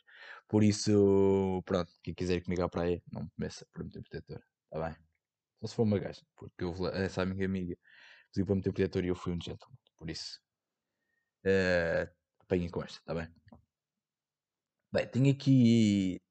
Por 0.48 0.64
isso, 0.64 1.62
pronto, 1.66 1.92
quem 2.04 2.14
quiser 2.14 2.42
comigo 2.44 2.64
à 2.64 2.70
praia, 2.70 3.02
não 3.12 3.24
me 3.24 3.30
começa 3.38 3.66
por 3.74 3.84
meter 3.84 4.02
protetor, 4.04 4.42
está 4.66 4.88
bem? 4.90 4.98
Só 5.62 5.68
se 5.68 5.76
for 5.76 5.84
uma 5.84 6.00
gaja, 6.00 6.22
porque 6.38 6.64
eu, 6.66 6.74
essa 6.94 7.22
amiga 7.24 7.46
amiga 7.46 7.76
pediu 8.34 8.46
para 8.48 8.56
meter 8.56 8.74
protetor 8.74 9.06
e 9.06 9.10
eu 9.10 9.16
fui 9.16 9.34
um 9.34 9.42
gentleman, 9.42 9.78
por 9.98 10.10
isso, 10.10 10.40
eh, 11.44 12.10
apanhem 12.42 12.70
com 12.70 12.84
esta, 12.84 13.00
está 13.00 13.14
bem? 13.14 13.28
Bem, 14.96 15.06
tenho 15.08 15.30
aqui. 15.32 16.22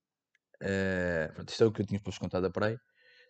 eh, 0.63 1.29
pronto, 1.35 1.51
isto 1.51 1.65
é 1.65 1.67
o 1.67 1.73
que 1.73 1.83
eu 1.83 1.87
tinha 1.87 2.01
para 2.01 2.11
vos 2.11 2.19
contar 2.19 2.41
da 2.41 2.51
praia. 2.51 2.81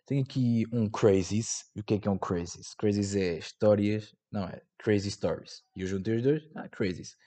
Tenho 0.05 0.23
aqui 0.23 0.65
um 0.73 0.89
Crazies. 0.89 1.65
E 1.75 1.81
o 1.81 1.83
que 1.83 1.95
é 1.95 1.99
que 1.99 2.07
é 2.07 2.11
um 2.11 2.17
Crazies? 2.17 2.73
Crazies 2.75 3.15
é 3.15 3.37
histórias. 3.39 4.15
Não, 4.31 4.45
é 4.47 4.61
Crazy 4.79 5.11
Stories. 5.11 5.63
E 5.75 5.81
eu 5.81 5.87
juntei 5.87 6.15
os 6.17 6.23
dois. 6.23 6.43
Ah, 6.55 6.69
Crazies. 6.69 7.17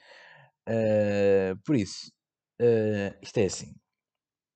Eh, 0.69 1.55
por 1.67 1.77
isso, 1.77 2.11
eh, 2.61 3.19
isto 3.23 3.39
é 3.39 3.47
assim. 3.47 3.75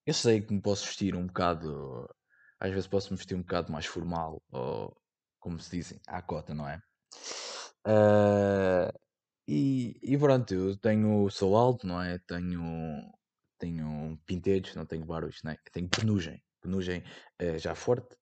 Eu 0.06 0.14
sei 0.14 0.40
que 0.42 0.54
me 0.54 0.62
posso 0.62 0.86
vestir 0.86 1.14
um 1.16 1.26
bocado. 1.26 2.08
Às 2.60 2.70
vezes 2.72 2.88
posso 2.88 3.12
me 3.12 3.18
vestir 3.18 3.36
um 3.36 3.42
bocado 3.42 3.72
mais 3.72 3.86
formal. 3.86 4.42
Ou, 4.52 4.96
como 5.40 5.58
se 5.60 5.70
dizem, 5.76 6.00
à 6.08 6.22
cota, 6.22 6.54
não 6.54 6.68
é? 6.68 6.80
E, 9.46 9.98
e 10.02 10.16
pronto, 10.18 10.52
eu 10.54 10.76
tenho, 10.76 11.28
sou 11.30 11.56
alto, 11.56 11.86
não 11.86 12.00
é? 12.00 12.18
Tenho, 12.20 12.60
tenho 13.62 14.18
pinteiros, 14.26 14.74
não 14.74 14.84
tenho 14.84 15.04
barulhos, 15.06 15.40
não 15.44 15.52
é? 15.52 15.56
Tenho 15.72 15.88
penugem, 15.88 16.42
penugem 16.60 17.02
eh, 17.38 17.58
já 17.58 17.74
forte. 17.74 18.16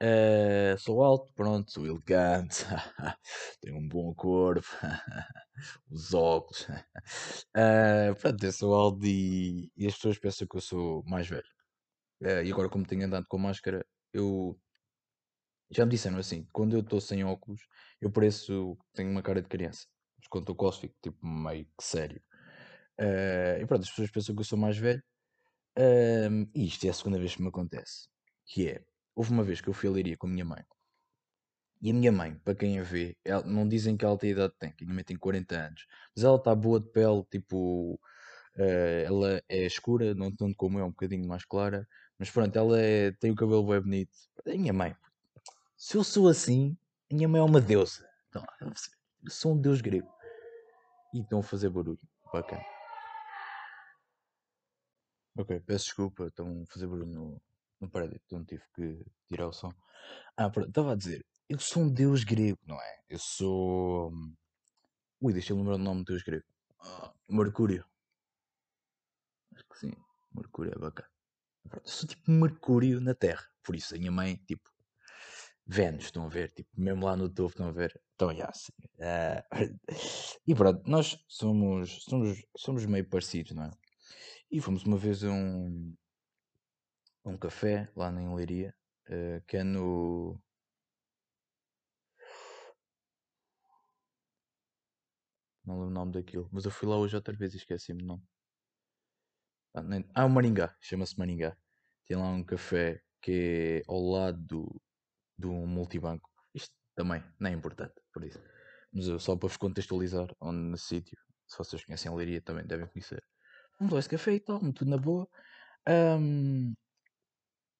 Eh, 0.00 0.76
sou 0.78 1.02
alto, 1.02 1.32
pronto, 1.34 1.72
sou 1.72 1.86
elegante, 1.86 2.64
tenho 3.62 3.78
um 3.78 3.88
bom 3.88 4.14
corpo, 4.14 4.66
os 5.90 6.14
óculos. 6.14 6.66
Eh, 7.56 8.14
pronto, 8.20 8.44
eu 8.44 8.52
sou 8.52 8.74
alto 8.74 9.06
e, 9.06 9.70
e 9.76 9.86
as 9.86 9.94
pessoas 9.94 10.18
pensam 10.18 10.46
que 10.48 10.56
eu 10.56 10.60
sou 10.60 11.02
mais 11.06 11.28
velho. 11.28 11.46
E 12.22 12.52
agora, 12.52 12.68
como 12.70 12.86
tenho 12.86 13.04
andado 13.06 13.26
com 13.28 13.38
máscara, 13.38 13.84
eu 14.12 14.58
já 15.70 15.84
me 15.84 15.90
disseram 15.92 16.18
assim, 16.18 16.46
quando 16.52 16.74
eu 16.76 16.80
estou 16.80 17.00
sem 17.00 17.24
óculos, 17.24 17.62
eu 18.00 18.10
pareço 18.10 18.76
que 18.76 18.84
tenho 18.94 19.10
uma 19.10 19.22
cara 19.22 19.42
de 19.42 19.48
criança. 19.48 19.86
Mas 20.18 20.28
quando 20.28 20.44
estou 20.44 20.56
com 20.56 20.66
óculos, 20.66 20.80
fico 20.80 20.96
tipo 21.02 21.26
meio 21.26 21.64
que 21.66 21.84
sério. 21.84 22.22
Eh, 22.98 23.58
e 23.62 23.66
pronto, 23.66 23.82
as 23.82 23.90
pessoas 23.90 24.10
pensam 24.10 24.34
que 24.34 24.40
eu 24.40 24.44
sou 24.44 24.58
mais 24.58 24.76
velho. 24.78 25.02
Ahm, 25.76 26.46
e 26.54 26.66
isto 26.66 26.86
é 26.86 26.90
a 26.90 26.94
segunda 26.94 27.18
vez 27.18 27.34
que 27.36 27.42
me 27.42 27.48
acontece. 27.48 28.08
Que 28.46 28.68
é, 28.68 28.84
houve 29.14 29.30
uma 29.32 29.44
vez 29.44 29.60
que 29.60 29.68
eu 29.68 29.74
fui 29.74 29.88
a 29.88 29.92
Leiria 29.92 30.16
com 30.16 30.26
a 30.26 30.30
minha 30.30 30.44
mãe. 30.44 30.64
E 31.82 31.90
a 31.90 31.94
minha 31.94 32.10
mãe, 32.10 32.34
para 32.44 32.54
quem 32.54 32.78
a 32.78 32.82
vê, 32.82 33.16
ela- 33.24 33.44
não 33.44 33.68
dizem 33.68 33.96
que 33.96 34.04
ela 34.04 34.16
tem 34.18 34.30
idade 34.30 34.54
tem, 34.58 34.72
que 34.72 34.84
a 34.84 34.86
minha 34.86 34.94
mãe 34.96 35.04
tem 35.04 35.16
40 35.16 35.56
anos. 35.56 35.86
Mas 36.14 36.24
ela 36.24 36.36
está 36.36 36.54
boa 36.54 36.80
de 36.80 36.88
pele, 36.90 37.22
tipo, 37.30 38.00
eh, 38.56 39.04
ela 39.06 39.42
é 39.48 39.66
escura, 39.66 40.14
não 40.14 40.34
tanto 40.34 40.56
como 40.56 40.78
eu, 40.78 40.82
é 40.82 40.86
um 40.86 40.90
bocadinho 40.90 41.28
mais 41.28 41.44
clara. 41.44 41.86
Mas 42.18 42.30
pronto, 42.30 42.56
ela 42.56 42.80
é- 42.80 43.12
tem 43.12 43.30
o 43.30 43.36
cabelo 43.36 43.66
bem 43.66 43.80
bonito. 43.80 44.16
A 44.46 44.50
minha 44.50 44.72
mãe, 44.72 44.96
se 45.76 45.96
eu 45.96 46.02
sou 46.04 46.28
assim, 46.28 46.76
a 47.10 47.14
minha 47.14 47.28
mãe 47.28 47.40
é 47.40 47.44
uma 47.44 47.60
deusa. 47.60 48.08
Então, 48.30 48.44
eu 48.60 48.72
sou 49.30 49.52
um 49.54 49.60
deus 49.60 49.80
grego. 49.82 50.08
E 51.12 51.20
estão 51.20 51.40
a 51.40 51.42
fazer 51.42 51.68
barulho. 51.68 52.00
Bacana. 52.32 52.75
Ok, 55.38 55.60
peço 55.66 55.84
desculpa, 55.86 56.26
estão 56.26 56.62
a 56.62 56.66
fazer 56.66 56.86
barulho 56.86 57.06
no, 57.06 57.42
no 57.80 57.90
então 58.24 58.44
tive 58.44 58.62
que 58.74 59.04
tirar 59.28 59.48
o 59.48 59.52
som. 59.52 59.72
Ah, 60.36 60.50
pronto, 60.50 60.68
estava 60.68 60.92
a 60.92 60.96
dizer, 60.96 61.24
eu 61.48 61.58
sou 61.58 61.82
um 61.84 61.90
deus 61.92 62.24
grego, 62.24 62.58
não 62.66 62.80
é? 62.80 63.00
Eu 63.08 63.18
sou. 63.18 64.10
hum, 64.12 64.34
Ui, 65.20 65.32
deixa 65.34 65.52
eu 65.52 65.58
lembrar 65.58 65.76
o 65.76 65.78
nome 65.78 66.02
do 66.04 66.06
deus 66.12 66.22
grego. 66.22 66.44
Ah, 66.80 67.12
Mercúrio. 67.28 67.84
Acho 69.54 69.64
que 69.68 69.78
sim, 69.80 69.92
Mercúrio 70.32 70.72
é 70.72 70.78
bacana. 70.78 71.10
Pronto, 71.68 71.86
eu 71.88 71.92
sou 71.92 72.08
tipo 72.08 72.30
Mercúrio 72.30 73.00
na 73.00 73.14
Terra, 73.14 73.46
por 73.64 73.76
isso 73.76 73.94
a 73.94 73.98
minha 73.98 74.12
mãe, 74.12 74.36
tipo, 74.46 74.70
Vênus, 75.66 76.04
estão 76.06 76.24
a 76.26 76.28
ver? 76.28 76.52
Tipo, 76.52 76.70
mesmo 76.76 77.04
lá 77.04 77.16
no 77.16 77.28
topo, 77.28 77.50
estão 77.50 77.68
a 77.68 77.72
ver? 77.72 78.00
Então, 78.14 78.34
já, 78.34 78.46
assim. 78.46 78.72
ah, 79.00 79.44
e 80.46 80.54
pronto, 80.54 80.82
nós 80.88 81.18
somos, 81.28 82.04
somos, 82.04 82.42
somos 82.56 82.86
meio 82.86 83.08
parecidos, 83.08 83.52
não 83.52 83.64
é? 83.64 83.70
E 84.50 84.60
fomos 84.60 84.84
uma 84.84 84.96
vez 84.96 85.24
a 85.24 85.30
um, 85.30 85.94
a 87.24 87.30
um 87.30 87.38
café 87.38 87.90
lá 87.96 88.10
na 88.10 88.34
Leiria, 88.34 88.74
eh, 89.08 89.42
que 89.46 89.56
é 89.56 89.64
no. 89.64 90.40
Não 95.64 95.74
lembro 95.74 95.88
o 95.88 95.90
nome 95.90 96.12
daquilo, 96.12 96.48
mas 96.52 96.64
eu 96.64 96.70
fui 96.70 96.88
lá 96.88 96.96
hoje 96.96 97.16
outra 97.16 97.34
vez 97.34 97.52
e 97.54 97.56
esqueci-me 97.56 98.02
o 98.02 98.06
nome. 98.06 98.22
Ah, 99.74 99.82
nem... 99.82 100.08
ah, 100.14 100.24
o 100.24 100.30
Maringá, 100.30 100.74
chama-se 100.80 101.18
Maringá. 101.18 101.56
Tem 102.06 102.16
lá 102.16 102.28
um 102.28 102.44
café 102.44 103.02
que 103.20 103.82
é 103.84 103.90
ao 103.90 104.00
lado 104.00 104.38
do, 104.40 104.82
do 105.36 105.52
multibanco. 105.52 106.30
Isto 106.54 106.74
também 106.94 107.22
não 107.38 107.50
é 107.50 107.52
importante, 107.52 107.94
por 108.12 108.24
isso. 108.24 108.40
Mas 108.92 109.08
eu, 109.08 109.18
só 109.18 109.36
para 109.36 109.48
vos 109.48 109.56
contextualizar, 109.56 110.28
onde 110.40 110.58
nesse 110.70 110.86
sítio, 110.86 111.18
se 111.46 111.58
vocês 111.58 111.84
conhecem 111.84 112.14
Leiria 112.14 112.40
também 112.40 112.66
devem 112.66 112.86
conhecer. 112.88 113.22
Vamos 113.78 113.92
lá 113.92 113.98
esse 114.00 114.08
café 114.08 114.34
e 114.34 114.40
tal, 114.40 114.60
tudo 114.72 114.90
na 114.90 114.96
boa. 114.98 115.28
Ahm, 115.86 116.74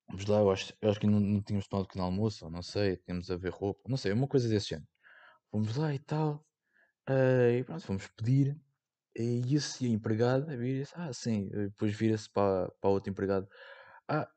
Vamos 0.09 0.25
lá, 0.27 0.39
eu 0.39 0.51
acho, 0.51 0.73
eu 0.81 0.91
acho 0.91 1.01
que 1.01 1.07
não, 1.07 1.19
não 1.21 1.43
tínhamos 1.43 1.67
tomado 1.67 1.87
pequeno 1.87 2.05
almoço, 2.05 2.45
ou 2.45 2.51
não 2.51 2.63
sei, 2.63 2.97
tínhamos 2.99 3.31
a 3.31 3.37
ver 3.37 3.51
roupa, 3.51 3.81
não 3.89 3.97
sei, 3.97 4.13
uma 4.13 4.29
coisa 4.29 4.49
desse 4.49 4.69
género. 4.71 4.89
Fomos 5.51 5.77
lá 5.77 5.95
e 5.95 5.99
tal, 5.99 6.47
eh, 7.09 7.59
e 7.61 7.65
pronto, 7.65 7.85
fomos 7.87 8.09
pedir, 8.17 8.61
e 9.17 9.55
esse 9.57 9.87
empregado 9.89 10.47
vira-se, 10.59 10.93
ah, 10.97 11.13
sim, 11.13 11.49
e 11.53 11.69
depois 11.71 11.95
vira-se 11.97 12.31
para, 12.31 12.71
para 12.81 12.91
outro 12.91 13.11
empregado, 13.13 13.49
ah, 14.09 14.29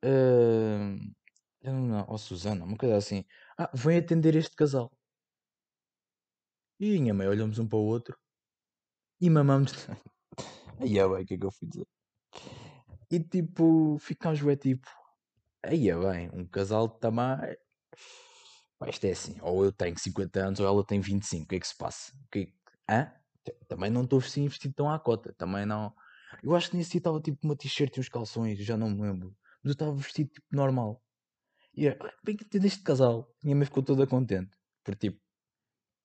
eu 1.61 1.73
não, 1.73 1.81
não, 1.87 2.05
oh, 2.09 2.17
Susana, 2.17 2.65
uma 2.65 2.77
coisa 2.77 2.97
assim, 2.97 3.23
ah, 3.57 3.69
vem 3.73 3.97
atender 3.97 4.35
este 4.35 4.55
casal. 4.55 4.91
E 6.79 6.99
minha 6.99 7.13
mãe 7.13 7.27
olhamos 7.27 7.57
um 7.59 7.67
para 7.67 7.77
o 7.77 7.83
outro 7.85 8.17
e 9.21 9.29
mamamos. 9.29 9.71
Aí 10.79 10.97
é 10.97 11.07
bem, 11.07 11.23
o 11.23 11.25
que 11.25 11.33
é 11.35 11.37
que 11.37 11.45
eu 11.45 11.51
fui 11.51 11.67
dizer? 11.67 11.87
E 13.11 13.19
tipo, 13.19 13.97
ficámos 13.99 14.41
bem 14.41 14.55
tipo, 14.55 14.87
aí 15.63 15.89
é 15.89 15.97
bem, 15.97 16.29
um 16.33 16.45
casal 16.47 16.87
de 16.87 16.99
tamanho. 16.99 17.57
Pá, 18.77 18.89
isto 18.89 19.05
é 19.05 19.11
assim, 19.11 19.35
ou 19.41 19.65
eu 19.65 19.71
tenho 19.71 19.97
50 19.99 20.39
anos 20.45 20.59
ou 20.59 20.65
ela 20.67 20.85
tem 20.85 21.01
25, 21.01 21.43
o 21.45 21.47
que 21.47 21.55
é 21.55 21.59
que 21.59 21.67
se 21.67 21.75
passa? 21.77 22.13
O 22.25 22.29
que 22.31 22.53
é 22.89 22.93
Hã? 22.93 23.11
Também 23.67 23.89
não 23.89 24.03
estou 24.03 24.19
assim 24.19 24.47
vestido 24.47 24.73
tão 24.75 24.89
à 24.89 24.99
cota. 24.99 25.33
Também 25.33 25.65
não. 25.65 25.93
Eu 26.43 26.55
acho 26.55 26.69
que 26.69 26.77
nesse 26.77 26.91
dia 26.91 26.99
estava 26.99 27.19
tipo 27.19 27.39
uma 27.43 27.55
t-shirt 27.55 27.97
e 27.97 27.99
uns 27.99 28.09
calções, 28.09 28.59
já 28.59 28.77
não 28.77 28.89
me 28.89 29.01
lembro. 29.01 29.35
Mas 29.63 29.71
eu 29.71 29.73
estava 29.73 29.93
vestido 29.93 30.29
tipo 30.31 30.45
normal. 30.51 31.01
E 31.75 31.87
é, 31.87 31.97
"Ah, 32.01 32.13
bem 32.23 32.35
que 32.37 32.45
tem 32.45 32.63
este 32.65 32.83
casal. 32.83 33.33
Minha 33.43 33.55
mãe 33.57 33.65
ficou 33.65 33.83
toda 33.83 34.07
contente. 34.07 34.51
Porque 34.83 35.09
tipo, 35.09 35.21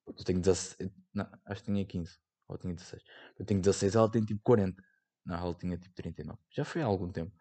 eu 0.06 0.24
tenho 0.24 0.40
16. 0.40 0.90
Não, 1.14 1.28
acho 1.46 1.62
que 1.64 1.72
tinha 1.72 1.86
15. 1.86 2.18
Ou 2.54 2.58
tinha 2.58 2.74
16. 2.74 3.02
Eu 3.38 3.44
tenho 3.46 3.60
16, 3.60 3.94
ela 3.96 4.10
tem 4.10 4.24
tipo 4.24 4.40
40. 4.42 4.82
Não, 5.26 5.36
ela 5.36 5.54
tinha 5.54 5.76
tipo 5.78 5.94
39. 5.94 6.38
Já 6.50 6.64
foi 6.64 6.82
há 6.82 6.86
algum 6.86 7.10
tempo. 7.10 7.32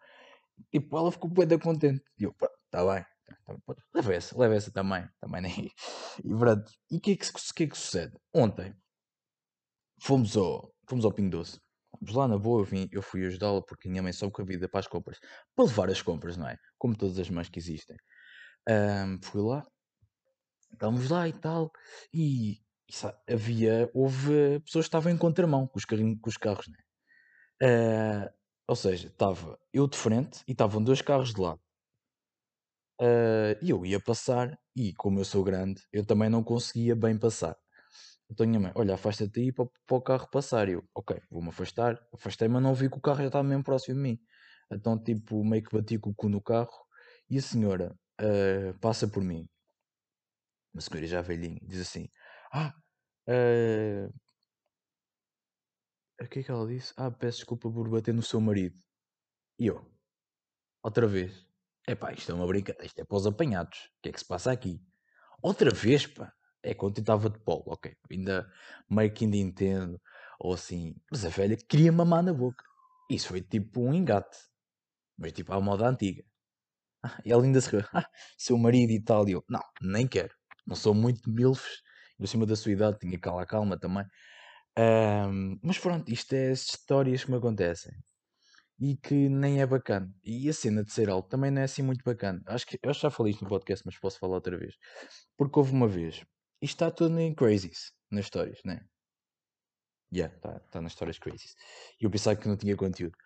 Tipo, 0.72 0.98
ela 0.98 1.12
ficou 1.12 1.30
da 1.46 1.58
contente. 1.58 2.04
E 2.18 2.24
eu, 2.24 2.34
pá, 2.34 2.48
tá 2.70 2.80
bem. 2.84 3.04
tá- 3.46 3.56
tá- 3.66 3.82
Leva 3.94 4.14
essa, 4.14 4.38
leva 4.38 4.54
essa 4.54 4.72
também. 4.72 5.08
Também 5.20 5.42
nem. 5.42 5.70
E 6.24 6.28
pronto. 6.36 6.70
E 6.90 6.96
o 6.98 7.00
que, 7.00 7.12
é 7.12 7.16
que, 7.16 7.32
que 7.54 7.64
é 7.64 7.66
que 7.68 7.78
sucede? 7.78 8.16
Ontem 8.34 8.74
fomos 10.00 10.36
ao, 10.36 10.72
fomos 10.88 11.04
ao 11.04 11.12
Pingo 11.12 11.30
Doce. 11.30 11.60
Fomos 11.98 12.14
lá 12.14 12.28
na 12.28 12.38
boa, 12.38 12.60
eu, 12.60 12.64
vim, 12.64 12.88
eu 12.92 13.02
fui 13.02 13.24
ajudá-la 13.26 13.62
porque 13.62 13.88
a 13.88 13.90
minha 13.90 14.02
mãe 14.02 14.12
só 14.12 14.30
com 14.30 14.42
a 14.42 14.44
vida 14.44 14.68
para 14.68 14.80
as 14.80 14.86
compras. 14.86 15.18
Para 15.54 15.64
levar 15.66 15.90
as 15.90 16.02
compras, 16.02 16.36
não 16.36 16.48
é? 16.48 16.56
Como 16.78 16.96
todas 16.96 17.18
as 17.18 17.30
mães 17.30 17.48
que 17.48 17.58
existem. 17.58 17.96
Ahm, 18.68 19.18
fui 19.22 19.42
lá, 19.42 19.66
estávamos 20.72 21.08
lá 21.10 21.28
e 21.28 21.32
tal. 21.32 21.70
E, 22.12 22.58
sa- 22.90 23.18
havia, 23.28 23.90
houve 23.94 24.60
pessoas 24.60 24.84
que 24.86 24.88
estavam 24.88 25.12
em 25.12 25.18
contramão 25.18 25.66
com 25.66 25.78
os, 25.78 25.84
com 25.84 26.28
os 26.28 26.36
carros, 26.36 26.68
né? 26.68 26.76
Ah, 27.62 28.32
ou 28.68 28.76
seja, 28.76 29.08
estava 29.08 29.58
eu 29.72 29.88
de 29.88 29.96
frente 29.98 30.42
e 30.48 30.52
estavam 30.52 30.82
dois 30.84 31.02
carros 31.02 31.34
de 31.34 31.40
lado. 31.40 31.60
Ah, 33.00 33.56
E 33.62 33.70
eu 33.70 33.84
ia 33.86 34.00
passar 34.00 34.58
e, 34.76 34.92
como 34.94 35.18
eu 35.20 35.24
sou 35.24 35.44
grande, 35.44 35.82
eu 35.92 36.04
também 36.06 36.28
não 36.30 36.42
conseguia 36.44 36.94
bem 36.96 37.18
passar. 37.18 37.56
Então 38.30 38.46
minha 38.46 38.60
mãe, 38.60 38.72
olha, 38.76 38.94
afasta-te 38.94 39.40
aí 39.40 39.52
para, 39.52 39.66
para 39.86 39.96
o 39.96 40.02
carro 40.02 40.28
passar. 40.30 40.68
E 40.68 40.72
eu, 40.74 40.84
ok, 40.94 41.20
vou-me 41.30 41.48
afastar. 41.50 42.00
Afastei, 42.14 42.48
mas 42.48 42.62
não 42.62 42.74
vi 42.74 42.90
que 42.90 42.98
o 42.98 43.00
carro 43.02 43.18
já 43.20 43.26
estava 43.28 43.44
mesmo 43.48 43.64
próximo 43.64 43.96
de 43.96 44.02
mim. 44.02 44.20
Então, 44.72 44.98
tipo, 45.02 45.44
meio 45.44 45.62
que 45.64 45.76
bati 45.76 45.98
com 45.98 46.10
o 46.10 46.14
cu 46.14 46.28
no 46.30 46.42
carro 46.42 46.72
e 47.30 47.38
a 47.38 47.42
senhora 47.42 47.96
ah, 48.20 48.74
passa 48.80 49.08
por 49.08 49.22
mim. 49.24 49.48
Uma 50.72 50.80
senhora 50.80 51.06
já 51.06 51.20
velhinha, 51.22 51.58
diz 51.62 51.80
assim: 51.80 52.08
Ah, 52.54 52.72
ah, 53.28 54.08
o 56.20 56.26
que 56.28 56.40
é 56.40 56.42
que 56.42 56.50
ela 56.50 56.66
disse? 56.66 56.92
Ah, 56.96 57.10
peço 57.10 57.38
desculpa 57.38 57.70
por 57.70 57.88
bater 57.88 58.14
no 58.14 58.22
seu 58.22 58.40
marido. 58.40 58.78
E 59.58 59.66
eu, 59.68 59.84
outra 60.82 61.06
vez. 61.06 61.46
Epá, 61.86 62.12
isto 62.12 62.32
é 62.32 62.34
uma 62.34 62.46
brincadeira, 62.46 62.86
isto 62.86 63.00
é 63.00 63.04
para 63.04 63.16
os 63.16 63.26
apanhados. 63.26 63.78
O 63.98 64.02
que 64.02 64.08
é 64.10 64.12
que 64.12 64.20
se 64.20 64.26
passa 64.26 64.52
aqui? 64.52 64.80
Outra 65.42 65.70
vez, 65.72 66.06
pá. 66.06 66.32
É 66.62 66.74
quando 66.74 66.98
eu 66.98 67.02
estava 67.02 67.30
de 67.30 67.38
polo, 67.40 67.64
ok. 67.68 67.96
Ainda 68.10 68.50
meio 68.90 69.12
que 69.14 69.24
ainda 69.24 69.36
entendo. 69.36 70.00
Ou 70.40 70.54
assim. 70.54 70.94
Mas 71.10 71.24
a 71.24 71.30
velha 71.30 71.56
queria 71.56 71.92
mamar 71.92 72.22
na 72.22 72.34
boca. 72.34 72.64
Isso 73.10 73.28
foi 73.28 73.42
tipo 73.42 73.82
um 73.82 73.94
engate. 73.94 74.38
Mas 75.18 75.32
tipo 75.32 75.52
à 75.52 75.60
moda 75.60 75.88
antiga. 75.88 76.24
Ah, 77.04 77.20
E 77.24 77.32
ela 77.32 77.44
ainda 77.44 77.60
se 77.60 77.70
riu. 77.70 77.80
Ah, 77.94 78.08
seu 78.38 78.58
marido 78.58 78.92
e 78.92 79.00
tal. 79.02 79.28
E 79.28 79.32
eu, 79.32 79.44
não, 79.48 79.60
nem 79.82 80.08
quero. 80.08 80.34
Não 80.66 80.76
sou 80.76 80.94
muito 80.94 81.30
milfes. 81.30 81.82
Por 82.18 82.28
cima 82.28 82.46
da 82.46 82.56
sua 82.56 82.72
idade, 82.72 82.98
tinha 83.00 83.18
cala 83.18 83.46
calma 83.46 83.78
também. 83.78 84.04
Ahm, 84.76 85.58
mas 85.62 85.78
pronto, 85.78 86.10
isto 86.12 86.34
é 86.34 86.50
as 86.50 86.62
histórias 86.62 87.24
que 87.24 87.30
me 87.30 87.36
acontecem. 87.38 87.94
E 88.80 88.96
que 88.96 89.28
nem 89.28 89.60
é 89.60 89.66
bacana. 89.66 90.12
E 90.24 90.48
a 90.48 90.52
cena 90.52 90.84
de 90.84 90.92
ser 90.92 91.10
alto 91.10 91.28
também 91.28 91.50
não 91.50 91.62
é 91.62 91.64
assim 91.64 91.82
muito 91.82 92.04
bacana. 92.04 92.42
Acho 92.46 92.66
que 92.66 92.78
eu 92.82 92.92
já 92.94 93.10
falei 93.10 93.32
isto 93.32 93.44
no 93.44 93.50
podcast, 93.50 93.84
mas 93.86 93.98
posso 93.98 94.18
falar 94.18 94.36
outra 94.36 94.56
vez. 94.58 94.74
Porque 95.36 95.58
houve 95.58 95.72
uma 95.72 95.88
vez. 95.88 96.16
Isto 96.62 96.74
está 96.76 96.90
tudo 96.90 97.18
em 97.20 97.34
crazies, 97.34 97.92
nas 98.10 98.26
histórias, 98.26 98.60
né? 98.64 98.80
Yeah, 100.12 100.34
está 100.34 100.60
tá 100.70 100.80
nas 100.80 100.92
histórias 100.92 101.18
crazies. 101.18 101.54
E 102.00 102.04
eu 102.04 102.10
pensava 102.10 102.36
que 102.36 102.48
não 102.48 102.56
tinha 102.56 102.76
conteúdo. 102.76 103.16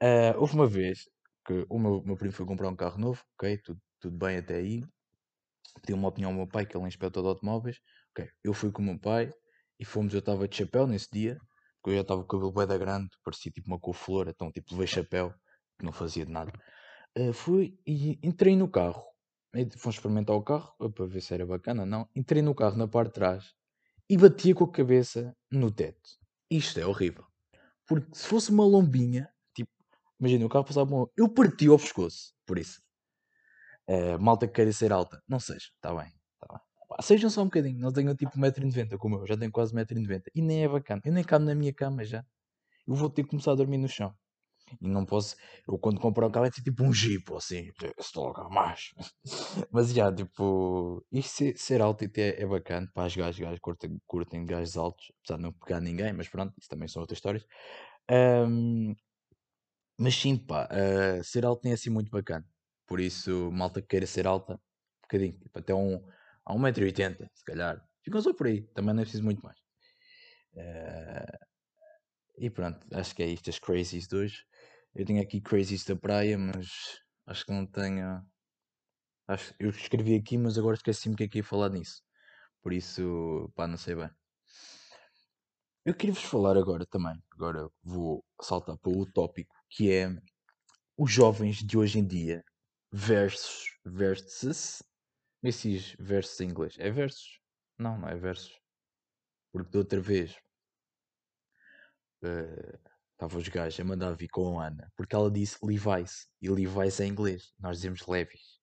Ah, 0.00 0.34
houve 0.38 0.54
uma 0.54 0.66
vez 0.66 1.08
que 1.46 1.66
o 1.68 1.78
meu, 1.78 2.02
meu 2.04 2.16
primo 2.16 2.32
foi 2.32 2.46
comprar 2.46 2.68
um 2.68 2.76
carro 2.76 2.98
novo, 2.98 3.22
ok? 3.34 3.58
Tudo, 3.58 3.80
tudo 4.00 4.16
bem 4.18 4.38
até 4.38 4.56
aí. 4.56 4.84
Pediu 5.82 5.96
uma 5.96 6.08
opinião 6.08 6.30
ao 6.30 6.36
meu 6.36 6.46
pai, 6.48 6.66
que 6.66 6.76
ele 6.76 6.84
é 6.84 6.88
inspetor 6.88 7.22
de 7.22 7.28
automóveis. 7.28 7.78
Eu 8.42 8.52
fui 8.52 8.70
com 8.70 8.82
o 8.82 8.84
meu 8.84 8.98
pai 8.98 9.32
e 9.78 9.84
fomos, 9.84 10.12
eu 10.12 10.20
estava 10.20 10.48
de 10.48 10.56
chapéu 10.56 10.86
nesse 10.86 11.08
dia, 11.12 11.38
porque 11.76 11.90
eu 11.90 11.94
já 11.94 12.00
estava 12.02 12.20
com 12.22 12.26
o 12.26 12.28
cabelo 12.28 12.52
bué 12.52 12.66
da 12.66 12.78
grande, 12.78 13.08
parecia 13.24 13.52
tipo 13.52 13.68
uma 13.68 13.78
couve-flor, 13.78 14.28
então 14.28 14.50
tipo 14.50 14.72
levei 14.72 14.86
chapéu, 14.86 15.32
que 15.78 15.84
não 15.84 15.92
fazia 15.92 16.26
de 16.26 16.32
nada. 16.32 16.52
Ah, 17.16 17.32
fui 17.32 17.78
e 17.86 18.18
entrei 18.22 18.56
no 18.56 18.68
carro. 18.68 19.04
E 19.54 19.68
Fomos 19.76 19.96
experimentar 19.96 20.36
o 20.36 20.42
carro, 20.42 20.72
eh, 20.80 20.88
para 20.88 21.06
ver 21.06 21.20
se 21.20 21.34
era 21.34 21.44
bacana 21.46 21.84
não. 21.84 22.08
Entrei 22.14 22.42
no 22.42 22.54
carro 22.54 22.76
na 22.76 22.86
parte 22.86 23.08
de 23.08 23.14
trás 23.14 23.54
e 24.08 24.16
batia 24.16 24.54
com 24.54 24.64
a 24.64 24.72
cabeça 24.72 25.36
no 25.50 25.70
teto. 25.70 26.10
Isto 26.50 26.80
é 26.80 26.86
horrível. 26.86 27.26
Porque 27.86 28.14
se 28.14 28.26
fosse 28.26 28.50
uma 28.50 28.64
lombinha, 28.64 29.28
tipo, 29.54 29.70
imagina, 30.20 30.46
o 30.46 30.48
carro 30.48 30.64
passava 30.64 30.94
uma... 30.94 31.10
Eu 31.16 31.28
parti 31.28 31.66
ao 31.66 31.78
pescoço, 31.78 32.32
por 32.46 32.58
isso. 32.58 32.80
Eh, 33.88 34.16
malta 34.18 34.46
que 34.46 34.54
queira 34.54 34.72
ser 34.72 34.92
alta, 34.92 35.20
não 35.28 35.40
seja, 35.40 35.66
está 35.74 35.92
bem, 35.92 36.04
bem. 36.06 36.19
Sejam 37.02 37.30
só 37.30 37.42
um 37.42 37.46
bocadinho, 37.46 37.78
não 37.78 37.92
tenham 37.92 38.14
tipo 38.14 38.32
1,90m 38.38 38.98
como 38.98 39.16
eu, 39.16 39.26
já 39.26 39.36
tenho 39.36 39.50
quase 39.52 39.72
1,90m. 39.74 40.22
E 40.34 40.42
nem 40.42 40.64
é 40.64 40.68
bacana, 40.68 41.00
eu 41.04 41.12
nem 41.12 41.24
cabo 41.24 41.44
na 41.44 41.54
minha 41.54 41.72
cama 41.72 42.04
já. 42.04 42.24
Eu 42.86 42.94
vou 42.94 43.10
ter 43.10 43.24
que 43.24 43.30
começar 43.30 43.52
a 43.52 43.54
dormir 43.56 43.78
no 43.78 43.88
chão. 43.88 44.14
E 44.80 44.88
não 44.88 45.04
posso, 45.04 45.36
eu 45.68 45.78
quando 45.78 46.00
comprar 46.00 46.26
um 46.26 46.30
carro 46.30 46.46
é 46.46 46.50
tipo 46.50 46.84
um 46.84 46.92
jeep, 46.92 47.32
assim, 47.34 47.70
estou 47.98 48.26
logo 48.28 48.50
mais. 48.50 48.90
Mas 49.72 49.92
já, 49.92 50.12
tipo, 50.14 51.04
isto 51.12 51.30
ser, 51.38 51.58
ser 51.58 51.82
alto 51.82 52.04
até 52.04 52.40
é 52.40 52.46
bacana 52.46 52.88
para 52.94 53.06
as 53.06 53.16
gajas, 53.16 53.38
gajas 53.40 53.58
curtem, 53.60 53.98
curtem 54.06 54.46
gajos 54.46 54.76
altos, 54.76 55.12
apesar 55.22 55.36
de 55.38 55.42
não 55.42 55.52
pegar 55.52 55.80
ninguém, 55.80 56.12
mas 56.12 56.28
pronto, 56.28 56.54
isso 56.58 56.68
também 56.68 56.88
são 56.88 57.02
outras 57.02 57.18
histórias. 57.18 57.44
Ahm, 58.10 58.94
mas 59.98 60.14
sim, 60.16 60.36
pá, 60.36 60.68
ah, 60.70 61.22
ser 61.22 61.44
alto 61.44 61.62
nem 61.64 61.72
é 61.72 61.74
assim 61.74 61.90
muito 61.90 62.10
bacana. 62.10 62.46
Por 62.86 63.00
isso, 63.00 63.50
malta 63.52 63.80
que 63.80 63.88
queira 63.88 64.06
ser 64.06 64.26
alta, 64.26 64.54
um 64.54 64.58
bocadinho, 65.02 65.38
tipo, 65.38 65.58
até 65.58 65.74
um, 65.74 66.02
a 66.50 66.54
1,80m, 66.54 67.28
se 67.34 67.44
calhar. 67.44 67.82
Ficam 68.02 68.20
só 68.20 68.32
por 68.34 68.46
aí, 68.46 68.62
também 68.74 68.94
não 68.94 69.02
é 69.02 69.04
preciso 69.04 69.24
muito 69.24 69.42
mais. 69.42 69.58
Ah, 70.56 71.38
e 72.38 72.50
pronto, 72.50 72.86
acho 72.94 73.14
que 73.14 73.22
é 73.22 73.26
isto, 73.26 73.50
as 73.50 73.58
crazies 73.58 74.08
de 74.08 74.16
hoje. 74.16 74.44
Eu 74.94 75.04
tenho 75.06 75.22
aqui 75.22 75.40
crazies 75.40 75.84
da 75.84 75.94
praia, 75.96 76.36
mas 76.38 76.98
acho 77.26 77.46
que 77.46 77.52
não 77.52 77.66
tenho. 77.66 78.22
Acho, 79.28 79.54
eu 79.58 79.70
escrevi 79.70 80.16
aqui, 80.16 80.36
mas 80.36 80.58
agora 80.58 80.74
esqueci-me 80.76 81.16
que 81.16 81.24
é 81.24 81.28
que 81.28 81.38
ia 81.38 81.44
falar 81.44 81.70
nisso. 81.70 82.02
Por 82.62 82.72
isso, 82.72 83.50
pá, 83.54 83.66
não 83.66 83.76
sei 83.76 83.94
bem. 83.94 84.10
Eu 85.84 85.94
queria 85.94 86.14
vos 86.14 86.24
falar 86.24 86.56
agora 86.56 86.84
também. 86.86 87.14
Agora 87.32 87.68
vou 87.82 88.24
saltar 88.40 88.76
para 88.78 88.90
o 88.92 89.06
tópico 89.12 89.54
que 89.68 89.92
é 89.92 90.08
os 90.96 91.12
jovens 91.12 91.56
de 91.58 91.78
hoje 91.78 91.98
em 91.98 92.06
dia 92.06 92.42
versus 92.92 93.78
versus. 93.84 94.82
Diz 95.42 95.96
versus 95.98 96.40
em 96.40 96.50
inglês? 96.50 96.76
É 96.78 96.90
versus? 96.90 97.40
Não, 97.78 97.98
não 97.98 98.08
é 98.08 98.14
versus. 98.16 98.58
Porque 99.52 99.70
da 99.70 99.78
outra 99.78 100.00
vez 100.00 100.36
eh, 102.22 102.78
estava 103.12 103.38
os 103.38 103.48
gajos 103.48 103.80
a 103.80 103.84
mandar 103.84 104.14
vir 104.14 104.28
com 104.28 104.60
a 104.60 104.66
Ana 104.66 104.92
porque 104.96 105.14
ela 105.14 105.30
disse 105.30 105.58
Levi's 105.62 106.28
e 106.40 106.48
Levi's 106.48 107.00
é 107.00 107.06
em 107.06 107.10
inglês. 107.10 107.52
Nós 107.58 107.78
dizemos 107.78 108.06
Levis. 108.06 108.60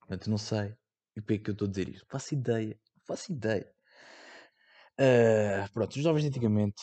Portanto, 0.00 0.30
não 0.30 0.38
sei. 0.38 0.74
E 1.16 1.20
por 1.20 1.34
é 1.34 1.38
que 1.38 1.50
eu 1.50 1.52
estou 1.52 1.66
a 1.66 1.70
dizer 1.70 1.88
isto? 1.88 2.06
Faço 2.08 2.34
ideia. 2.34 2.78
Faço 3.06 3.32
ideia. 3.32 3.70
Ah, 4.98 5.68
pronto, 5.72 5.96
os 5.96 6.02
jovens 6.02 6.22
de 6.22 6.28
antigamente 6.28 6.82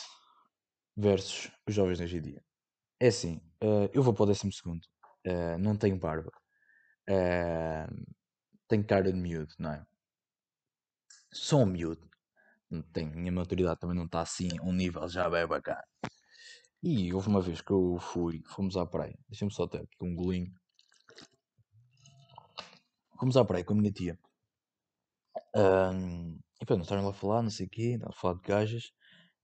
versus 0.96 1.50
os 1.66 1.74
jovens 1.74 1.98
de 1.98 2.04
hoje 2.04 2.16
em 2.18 2.22
dia. 2.22 2.44
É 3.00 3.08
assim, 3.08 3.40
ah, 3.62 3.90
eu 3.92 4.02
vou 4.02 4.14
para 4.14 4.24
o 4.24 4.26
décimo 4.26 4.52
segundo. 4.52 4.86
Ah, 5.26 5.58
não 5.58 5.76
tenho 5.76 5.98
barba. 5.98 6.32
Ah, 7.08 7.88
tenho 8.68 8.86
cara 8.86 9.12
de 9.12 9.18
miúdo, 9.18 9.54
não 9.58 9.72
é? 9.72 9.86
Sou 11.32 11.62
um 11.62 11.66
miúdo. 11.66 12.08
Não 12.70 12.82
tenho, 12.82 13.16
minha 13.16 13.30
maturidade 13.32 13.78
também 13.80 13.96
não 13.96 14.06
está 14.06 14.20
assim 14.20 14.48
um 14.62 14.72
nível 14.72 15.08
já 15.08 15.30
bem 15.30 15.46
bacana. 15.46 15.84
E 16.82 17.12
houve 17.12 17.28
uma 17.28 17.40
vez 17.40 17.60
que 17.60 17.70
eu 17.72 17.98
fui, 18.00 18.42
fomos 18.46 18.76
à 18.76 18.86
praia. 18.86 19.18
Deixa-me 19.28 19.52
só 19.52 19.66
ter 19.66 19.78
aqui 19.78 19.96
um 20.02 20.14
golinho. 20.14 20.52
Fomos 23.18 23.36
à 23.36 23.44
praia 23.44 23.64
com 23.64 23.74
a 23.74 23.76
minha 23.76 23.92
tia. 23.92 24.18
Ahm, 25.54 26.38
e 26.60 26.64
pronto, 26.66 26.82
estavam 26.82 27.04
lá 27.04 27.10
a 27.10 27.14
falar, 27.14 27.42
não 27.42 27.50
sei 27.50 27.66
o 27.66 27.70
quê, 27.70 27.98
a 28.04 28.12
falar 28.12 28.34
de 28.34 28.42
gajas. 28.42 28.92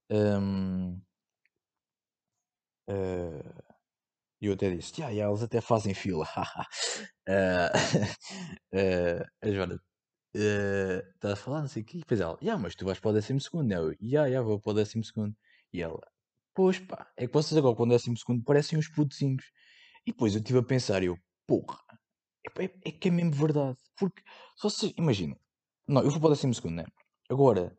Ahm, 0.09 1.01
ah, 2.87 3.72
E 4.43 4.47
eu 4.47 4.53
até 4.55 4.69
disse, 4.75 5.01
"Ya, 5.01 5.09
ya, 5.09 5.27
eles 5.29 5.41
até 5.43 5.61
fazem 5.61 5.93
fila. 5.93 6.27
Ah, 7.27 7.71
ah, 8.73 9.25
a 9.41 9.49
Joana 9.51 9.79
está 10.35 11.33
a 11.33 11.35
falar, 11.37 11.61
não 11.61 11.67
sei 11.69 11.83
o 11.83 11.85
quê. 11.85 11.97
E 11.97 12.01
depois 12.01 12.19
ela, 12.21 12.37
ya, 12.41 12.57
mas 12.57 12.75
tu 12.75 12.85
vais 12.85 12.99
para 12.99 13.11
o 13.11 13.13
décimo 13.13 13.39
segundo. 13.41 13.67
né?" 13.69 13.77
Eu, 13.77 13.95
ya, 14.01 14.27
ya, 14.27 14.41
vou 14.41 14.59
para 14.59 14.71
o 14.71 14.75
décimo 14.75 15.03
segundo. 15.05 15.33
E 15.73 15.81
ela, 15.81 16.01
pois 16.55 16.79
pá, 16.79 17.07
é 17.17 17.27
que 17.27 17.33
vocês 17.33 17.57
agora 17.57 17.75
com 17.75 17.83
o 17.83 17.89
décimo 17.89 18.17
segundo 18.17 18.43
parecem 18.43 18.77
uns 18.79 18.89
putozinhos. 18.89 19.45
E 20.07 20.11
depois 20.11 20.33
eu 20.35 20.39
estive 20.41 20.59
a 20.59 20.63
pensar, 20.63 21.03
eu, 21.03 21.17
porra, 21.47 21.79
é, 22.59 22.65
é- 22.65 22.79
é 22.87 22.91
que 22.91 23.09
é 23.09 23.11
mesmo 23.11 23.31
verdade. 23.33 23.77
Porque, 23.97 24.21
se 24.57 24.63
vocês, 24.63 24.93
imaginem, 24.97 25.37
não, 25.87 26.03
eu 26.03 26.11
vou 26.11 26.19
para 26.21 26.29
o 26.29 26.31
décimo 26.35 26.53
segundo, 26.55 26.75
né? 26.77 26.85
Agora, 27.29 27.77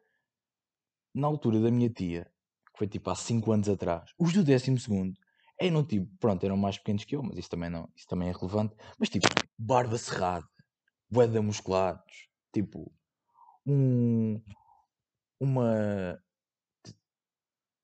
na 1.15 1.27
altura 1.27 1.61
da 1.61 1.71
minha 1.71 1.91
tia, 1.91 2.25
que 2.73 2.79
foi 2.79 2.87
tipo 2.89 3.11
há 3.11 3.15
5 3.15 3.53
anos 3.53 3.69
atrás. 3.69 4.11
Os 4.19 4.33
do 4.33 4.45
décimo 4.45 4.79
segundo 4.79 5.15
eram 5.61 5.85
tipo, 5.85 6.11
pronto, 6.19 6.45
eram 6.45 6.57
mais 6.57 6.79
pequenos 6.79 7.05
que 7.05 7.17
eu, 7.17 7.23
mas 7.23 7.39
isso 7.39 7.51
também, 7.51 7.71
não, 7.71 7.89
isso 7.97 8.07
também 8.07 8.29
é 8.29 8.33
relevante. 8.33 8.75
Mas 8.99 9.09
tipo, 9.09 9.27
barba 9.59 9.97
cerrada, 9.99 10.47
boeda 11.11 11.41
musculados, 11.41 12.29
tipo, 12.53 12.93
um, 13.67 14.43
uma. 15.41 16.21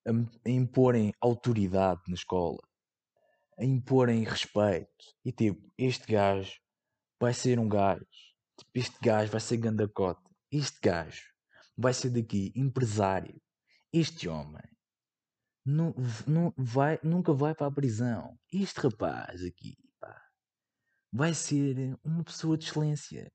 a, 0.07 0.11
a 0.45 0.49
imporem 0.49 1.13
autoridade 1.21 2.01
na 2.07 2.15
escola, 2.15 2.61
a 3.57 3.63
imporem 3.63 4.23
respeito. 4.23 5.15
E 5.23 5.31
tipo, 5.31 5.71
este 5.77 6.11
gajo 6.11 6.59
vai 7.19 7.33
ser 7.33 7.59
um 7.59 7.69
gajo, 7.69 8.05
tipo, 8.57 8.71
este 8.75 8.97
gajo 9.01 9.31
vai 9.31 9.41
ser 9.41 9.57
gandacota, 9.57 10.29
este 10.51 10.79
gajo 10.81 11.23
vai 11.77 11.93
ser 11.93 12.09
daqui 12.09 12.51
empresário. 12.55 13.41
Este 13.93 14.29
homem 14.29 14.70
não, 15.65 15.93
não 16.27 16.53
vai, 16.57 16.99
nunca 17.03 17.33
vai 17.33 17.53
para 17.55 17.67
a 17.67 17.71
prisão. 17.71 18.37
Este 18.51 18.79
rapaz 18.81 19.43
aqui, 19.43 19.75
pá, 19.99 20.21
vai 21.13 21.33
ser 21.33 21.97
uma 22.03 22.23
pessoa 22.23 22.57
de 22.57 22.65
excelência. 22.65 23.31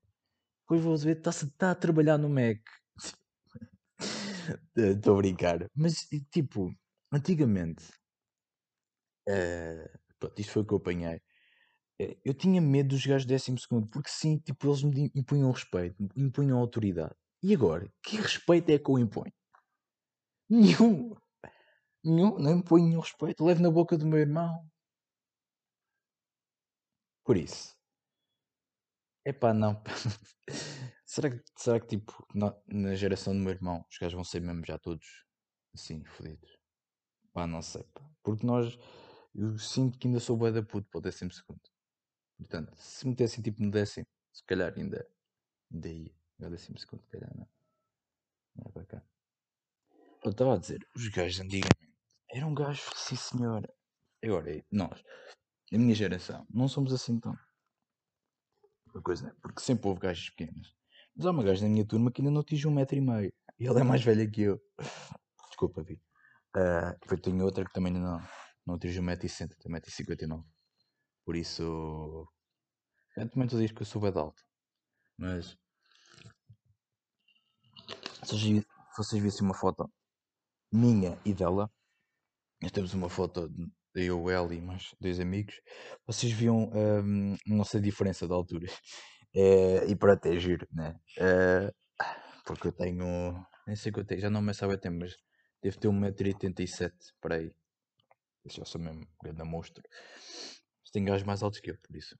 Depois 0.63 0.83
vou 0.83 0.97
ver, 0.97 1.17
está 1.19 1.31
tá 1.57 1.71
a 1.71 1.75
trabalhar 1.75 2.17
no 2.19 2.29
Mac. 2.29 2.59
Estou 4.75 5.15
a 5.15 5.17
brincar. 5.21 5.67
Mas, 5.75 6.07
tipo, 6.31 6.71
antigamente, 7.11 7.83
eh, 9.27 9.89
pronto, 10.19 10.39
isto 10.39 10.51
foi 10.53 10.61
o 10.63 10.65
que 10.65 10.73
eu 10.73 10.77
apanhei. 10.77 11.21
Eh, 12.01 12.17
Eu 12.25 12.33
tinha 12.35 12.61
medo 12.61 12.89
dos 12.91 13.05
gajos 13.05 13.25
do 13.25 13.29
décimo 13.29 13.59
segundo, 13.59 13.87
porque 13.89 14.09
sim, 14.09 14.39
tipo, 14.39 14.67
eles 14.67 14.83
me 14.83 15.11
impunham 15.15 15.51
respeito, 15.51 15.95
me 16.01 16.09
impunham 16.25 16.59
autoridade. 16.59 17.15
E 17.43 17.53
agora, 17.55 17.91
que 18.03 18.17
respeito 18.17 18.71
é 18.71 18.79
que 18.79 18.89
eu 18.91 18.99
imponho? 18.99 19.33
Nenhum. 20.49 21.15
Nenhum, 22.07 22.39
não 22.39 22.51
imponho 22.59 22.85
nenhum 22.85 23.01
respeito. 23.01 23.43
Levo 23.43 23.61
na 23.61 23.69
boca 23.69 23.97
do 23.97 24.05
meu 24.05 24.19
irmão. 24.19 24.65
Por 27.25 27.35
isso. 27.35 27.75
Epá, 29.25 29.53
não. 29.53 29.83
será, 31.05 31.29
que, 31.29 31.43
será 31.57 31.79
que, 31.81 31.87
tipo, 31.87 32.25
na, 32.33 32.55
na 32.65 32.95
geração 32.95 33.33
do 33.33 33.41
meu 33.41 33.51
irmão, 33.51 33.85
os 33.91 33.97
gajos 33.97 34.13
vão 34.13 34.23
ser 34.23 34.39
mesmo 34.39 34.65
já 34.65 34.79
todos 34.79 35.25
assim, 35.73 36.01
fodidos? 36.05 36.57
Pá, 37.33 37.45
não 37.45 37.61
sei, 37.61 37.83
pá. 37.93 38.09
Porque 38.23 38.45
nós, 38.45 38.79
eu 39.35 39.59
sinto 39.59 39.99
que 39.99 40.07
ainda 40.07 40.21
sou 40.21 40.37
bué 40.37 40.49
da 40.49 40.63
puto 40.63 40.87
para 40.89 40.99
o 40.99 41.01
décimo 41.01 41.31
segundo. 41.33 41.61
Portanto, 42.37 42.73
se 42.77 43.03
me 43.05 43.11
metessem 43.11 43.43
tipo 43.43 43.61
no 43.61 43.69
décimo, 43.69 44.07
se 44.31 44.45
calhar 44.45 44.73
ainda, 44.77 45.05
ainda 45.73 45.89
ia. 45.89 46.15
No 46.39 46.49
décimo 46.49 46.79
segundo, 46.79 47.03
se 47.03 47.09
calhar 47.09 47.35
não. 47.35 47.49
Não 48.55 48.65
é 48.69 48.71
bacana. 48.71 49.05
Eu 50.23 50.31
estava 50.31 50.55
a 50.55 50.57
dizer, 50.57 50.87
os 50.95 51.05
gajos 51.09 51.41
antigamente 51.41 51.86
eram 52.31 52.53
gajos, 52.53 52.89
sim 52.95 53.15
senhor. 53.15 53.67
Agora, 54.23 54.65
nós, 54.71 55.03
a 55.73 55.77
minha 55.77 55.95
geração, 55.95 56.45
não 56.49 56.67
somos 56.67 56.93
assim 56.93 57.19
tão. 57.19 57.33
Uma 58.93 59.01
coisa, 59.01 59.27
né? 59.27 59.35
Porque 59.41 59.61
sempre 59.61 59.87
houve 59.87 60.01
gajos 60.01 60.29
pequenos. 60.31 60.75
Mas 61.15 61.25
há 61.25 61.31
uma 61.31 61.43
gaja 61.43 61.63
na 61.63 61.69
minha 61.69 61.85
turma 61.85 62.11
que 62.11 62.21
ainda 62.21 62.31
não 62.31 62.41
atinge 62.41 62.67
um 62.67 62.73
metro 62.73 62.95
e 62.95 63.01
meio. 63.01 63.33
E 63.59 63.67
ela 63.67 63.79
é 63.79 63.83
mais 63.83 64.03
velha 64.03 64.29
que 64.29 64.41
eu. 64.43 64.61
Desculpa, 65.49 65.83
Vi. 65.83 65.95
Uh, 66.55 66.97
depois 67.01 67.21
tenho 67.21 67.43
outra 67.43 67.65
que 67.65 67.73
também 67.73 67.91
não, 67.91 68.21
não 68.65 68.75
atinge 68.75 68.99
um 68.99 69.03
metro 69.03 69.25
e 69.25 69.29
sessenta, 69.29 69.55
tem 69.59 69.69
um 69.69 69.73
metro 69.73 69.89
e 69.89 69.93
cinquenta 69.93 70.23
e 70.23 70.27
nove. 70.27 70.47
Por 71.25 71.35
isso... 71.35 72.27
Tu 73.15 73.47
dizes 73.49 73.71
que 73.71 73.81
eu 73.81 73.85
sou 73.85 73.99
de 73.99 74.17
alto. 74.17 74.43
Mas... 75.17 75.57
Se 78.23 78.63
vocês 78.95 79.21
vissem 79.21 79.43
uma 79.43 79.55
foto 79.55 79.91
minha 80.71 81.19
e 81.25 81.33
dela, 81.33 81.71
nós 82.61 82.71
temos 82.71 82.93
uma 82.93 83.09
foto 83.09 83.49
de 83.49 84.05
eu, 84.05 84.29
ela 84.29 84.53
e 84.53 84.61
mais 84.61 84.93
dois 84.99 85.19
amigos, 85.19 85.59
vocês 86.05 86.31
viam 86.31 86.69
hum, 86.73 87.35
a 87.35 87.53
nossa 87.53 87.79
diferença 87.79 88.27
de 88.27 88.33
alturas. 88.33 88.71
Eh, 89.35 89.85
e 89.91 89.95
para 89.95 90.13
até 90.13 90.39
giro, 90.39 90.65
né? 90.71 90.99
Eh, 91.17 91.71
porque 92.45 92.67
eu 92.69 92.71
tenho, 92.71 93.45
nem 93.67 93.75
sei 93.75 93.91
que 93.91 93.99
eu 93.99 94.05
tenho, 94.05 94.21
já 94.21 94.29
não 94.29 94.41
me 94.41 94.53
sabe 94.53 94.73
a 94.75 94.77
tempo, 94.77 94.99
mas 94.99 95.15
devo 95.61 95.79
ter 95.79 95.87
1,87m 95.89 97.13
para 97.21 97.35
aí. 97.35 97.53
Eu 98.45 98.51
já 98.51 98.65
sou 98.65 98.81
mesmo 98.81 99.01
um 99.01 99.07
grande 99.23 99.43
monstro. 99.43 99.83
Mas 100.81 100.91
tem 100.91 101.05
gajos 101.05 101.25
mais 101.27 101.43
altos 101.43 101.59
que 101.59 101.71
eu, 101.71 101.77
por 101.77 101.95
isso. 101.95 102.17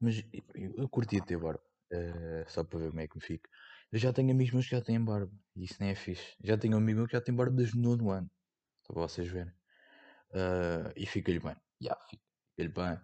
Mas 0.00 0.22
eu, 0.54 0.72
eu- 0.76 0.88
curtia 0.88 1.22
ter 1.24 1.38
barba, 1.38 1.62
eh, 1.92 2.44
só 2.48 2.64
para 2.64 2.78
ver 2.78 2.88
como 2.90 3.00
é 3.00 3.08
que 3.08 3.16
me 3.16 3.22
fico. 3.22 3.48
Eu 3.92 3.98
já 3.98 4.12
tenho 4.12 4.30
amigos 4.32 4.52
meus 4.52 4.66
que 4.66 4.76
já 4.76 4.82
têm 4.82 5.02
barba, 5.04 5.32
e 5.56 5.64
isso 5.64 5.76
nem 5.80 5.90
é 5.90 5.94
fixe. 5.94 6.36
Já 6.42 6.56
tenho 6.58 6.74
um 6.76 6.78
amigo 6.78 6.98
meu 6.98 7.06
que 7.06 7.12
já 7.12 7.20
tem 7.20 7.34
barba 7.34 7.56
desde 7.56 7.76
o 7.78 7.80
nono 7.82 8.10
ano, 8.10 8.30
para 8.92 9.02
vocês 9.02 9.28
verem. 9.28 9.52
Ah, 10.32 10.92
e 10.96 11.06
fica-lhe 11.06 11.40
bem. 11.40 11.56
Ya, 11.82 11.96
fica-lhe 12.08 12.68
bem. 12.68 13.00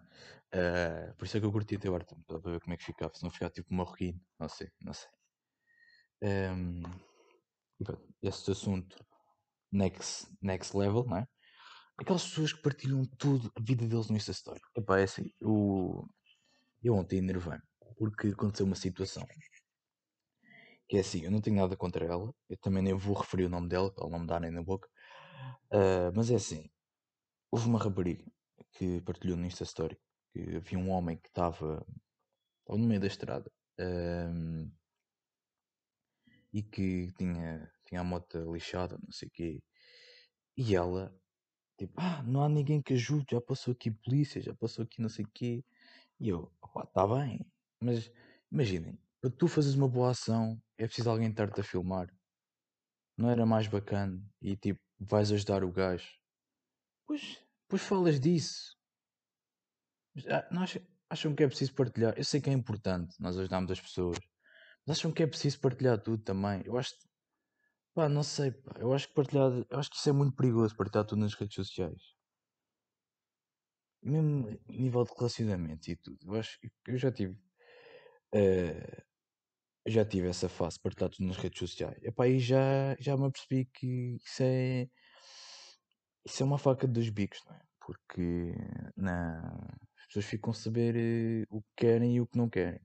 Ah, 0.53 1.13
por 1.17 1.25
isso 1.25 1.37
é 1.37 1.39
que 1.39 1.45
eu 1.45 1.51
curti 1.51 1.77
ter 1.77 1.89
barba, 1.91 2.15
para 2.25 2.39
ver 2.39 2.59
como 2.61 2.73
é 2.73 2.77
que 2.77 2.83
ficava. 2.85 3.13
Se 3.13 3.23
não 3.23 3.31
ficar 3.31 3.49
tipo 3.49 3.73
marroquino, 3.73 4.19
não 4.39 4.49
sei, 4.49 4.69
não 4.81 4.93
sei. 4.93 5.09
E 7.79 7.83
pronto, 7.83 8.07
esse 8.21 8.51
assunto 8.51 9.05
next, 9.71 10.27
next 10.41 10.75
level, 10.75 11.05
não 11.05 11.17
é? 11.17 11.27
Aquelas 11.97 12.23
pessoas 12.23 12.53
que 12.53 12.61
partilham 12.61 13.05
tudo, 13.17 13.51
a 13.55 13.61
vida 13.61 13.87
deles 13.87 14.09
no 14.09 14.17
Insta 14.17 14.31
Story. 14.31 14.61
Epá, 14.75 14.99
é 14.99 15.03
assim, 15.03 15.31
eu, 15.39 16.07
eu 16.83 16.95
ontem 16.95 17.17
enervei 17.17 17.59
porque 17.97 18.27
aconteceu 18.27 18.65
uma 18.65 18.75
situação 18.75 19.25
que 20.87 20.97
é 20.97 20.99
assim, 21.01 21.23
eu 21.25 21.31
não 21.31 21.41
tenho 21.41 21.57
nada 21.57 21.75
contra 21.75 22.05
ela, 22.05 22.33
eu 22.49 22.57
também 22.57 22.81
nem 22.81 22.93
vou 22.93 23.13
referir 23.15 23.45
o 23.45 23.49
nome 23.49 23.67
dela, 23.67 23.93
ela 23.97 24.09
não 24.09 24.19
me 24.19 24.27
dar 24.27 24.39
nem 24.39 24.51
na 24.51 24.63
boca, 24.63 24.87
Ah, 25.71 26.11
mas 26.15 26.29
é 26.31 26.35
assim, 26.35 26.69
houve 27.51 27.67
uma 27.67 27.79
rapariga 27.79 28.25
que 28.73 29.01
partilhou 29.01 29.37
no 29.37 29.45
Insta 29.45 29.63
Story 29.63 29.97
que 30.33 30.57
havia 30.57 30.79
um 30.79 30.89
homem 30.91 31.17
que 31.17 31.29
estava 31.29 31.85
no 32.69 32.79
meio 32.79 33.01
da 33.01 33.07
estrada 33.07 33.51
e 36.53 36.61
que 36.63 37.11
tinha, 37.17 37.71
tinha 37.85 38.01
a 38.01 38.03
moto 38.03 38.37
lixada, 38.53 38.97
não 39.03 39.11
sei 39.11 39.27
o 39.27 39.31
quê, 39.31 39.63
e 40.57 40.75
ela, 40.75 41.13
tipo, 41.77 41.93
ah, 41.97 42.23
não 42.23 42.43
há 42.43 42.49
ninguém 42.49 42.81
que 42.81 42.93
ajude, 42.93 43.25
já 43.31 43.41
passou 43.41 43.73
aqui 43.73 43.91
polícia, 43.91 44.41
já 44.41 44.55
passou 44.55 44.83
aqui 44.83 45.01
não 45.01 45.09
sei 45.09 45.25
o 45.25 45.29
quê, 45.33 45.63
e 46.19 46.29
eu, 46.29 46.51
opá, 46.61 46.83
está 46.83 47.07
bem, 47.07 47.45
mas 47.81 48.11
imaginem, 48.51 48.99
para 49.21 49.31
tu 49.31 49.47
fazeres 49.47 49.77
uma 49.77 49.89
boa 49.89 50.11
ação 50.11 50.61
é 50.77 50.87
preciso 50.87 51.09
alguém 51.09 51.29
estar-te 51.29 51.61
a 51.61 51.63
filmar, 51.63 52.09
não 53.17 53.29
era 53.29 53.45
mais 53.45 53.67
bacana, 53.67 54.21
e 54.41 54.55
tipo, 54.55 54.79
vais 54.99 55.31
ajudar 55.31 55.63
o 55.63 55.71
gajo, 55.71 56.07
pois, 57.07 57.37
pois 57.67 57.81
falas 57.81 58.19
disso, 58.19 58.75
ah, 60.29 60.47
não 60.51 60.63
acham, 60.63 60.81
acham 61.09 61.35
que 61.35 61.43
é 61.43 61.47
preciso 61.47 61.73
partilhar? 61.75 62.13
Eu 62.17 62.23
sei 62.23 62.41
que 62.41 62.49
é 62.49 62.53
importante 62.53 63.15
nós 63.19 63.37
ajudarmos 63.37 63.71
as 63.71 63.81
pessoas, 63.81 64.17
mas 64.85 64.97
acham 64.99 65.11
que 65.11 65.23
é 65.23 65.27
preciso 65.27 65.59
partilhar 65.61 66.01
tudo 66.01 66.23
também? 66.23 66.61
Eu 66.65 66.77
acho, 66.77 66.93
pá, 67.93 68.07
não 68.09 68.23
sei, 68.23 68.51
pá, 68.51 68.73
eu 68.79 68.93
acho 68.93 69.07
que 69.09 69.13
partilhar, 69.13 69.51
eu 69.69 69.79
acho 69.79 69.89
que 69.89 69.97
isso 69.97 70.09
é 70.09 70.13
muito 70.13 70.35
perigoso, 70.35 70.75
partilhar 70.77 71.05
tudo 71.05 71.19
nas 71.19 71.33
redes 71.33 71.55
sociais. 71.55 72.01
Mesmo 74.01 74.47
nível 74.69 75.03
de 75.03 75.13
relacionamentos 75.17 75.87
e 75.87 75.95
tudo. 75.95 76.17
Eu 76.23 76.35
acho 76.39 76.57
eu 76.87 76.97
já 76.97 77.11
tive, 77.11 77.37
eh, 78.33 79.03
já 79.87 80.05
tive 80.05 80.27
essa 80.27 80.49
fase 80.49 80.79
partilhar 80.79 81.09
tudo 81.09 81.27
nas 81.27 81.37
redes 81.37 81.59
sociais. 81.59 81.97
Epá, 82.03 82.27
e 82.27 82.39
já, 82.39 82.95
já 82.99 83.15
me 83.17 83.25
apercebi 83.25 83.65
que 83.65 84.17
isso 84.23 84.43
é, 84.43 84.87
isso 86.25 86.43
é 86.43 86.45
uma 86.45 86.57
faca 86.57 86.87
de 86.87 86.93
dois 86.93 87.09
bicos, 87.09 87.41
não 87.45 87.55
é? 87.55 87.61
Porque 87.79 88.53
na, 88.95 89.39
as 89.97 90.07
pessoas 90.07 90.25
ficam 90.25 90.51
a 90.51 90.53
saber 90.53 90.95
eh, 90.95 91.45
o 91.49 91.61
que 91.61 91.69
querem 91.77 92.15
e 92.15 92.21
o 92.21 92.27
que 92.27 92.37
não 92.37 92.49
querem. 92.49 92.81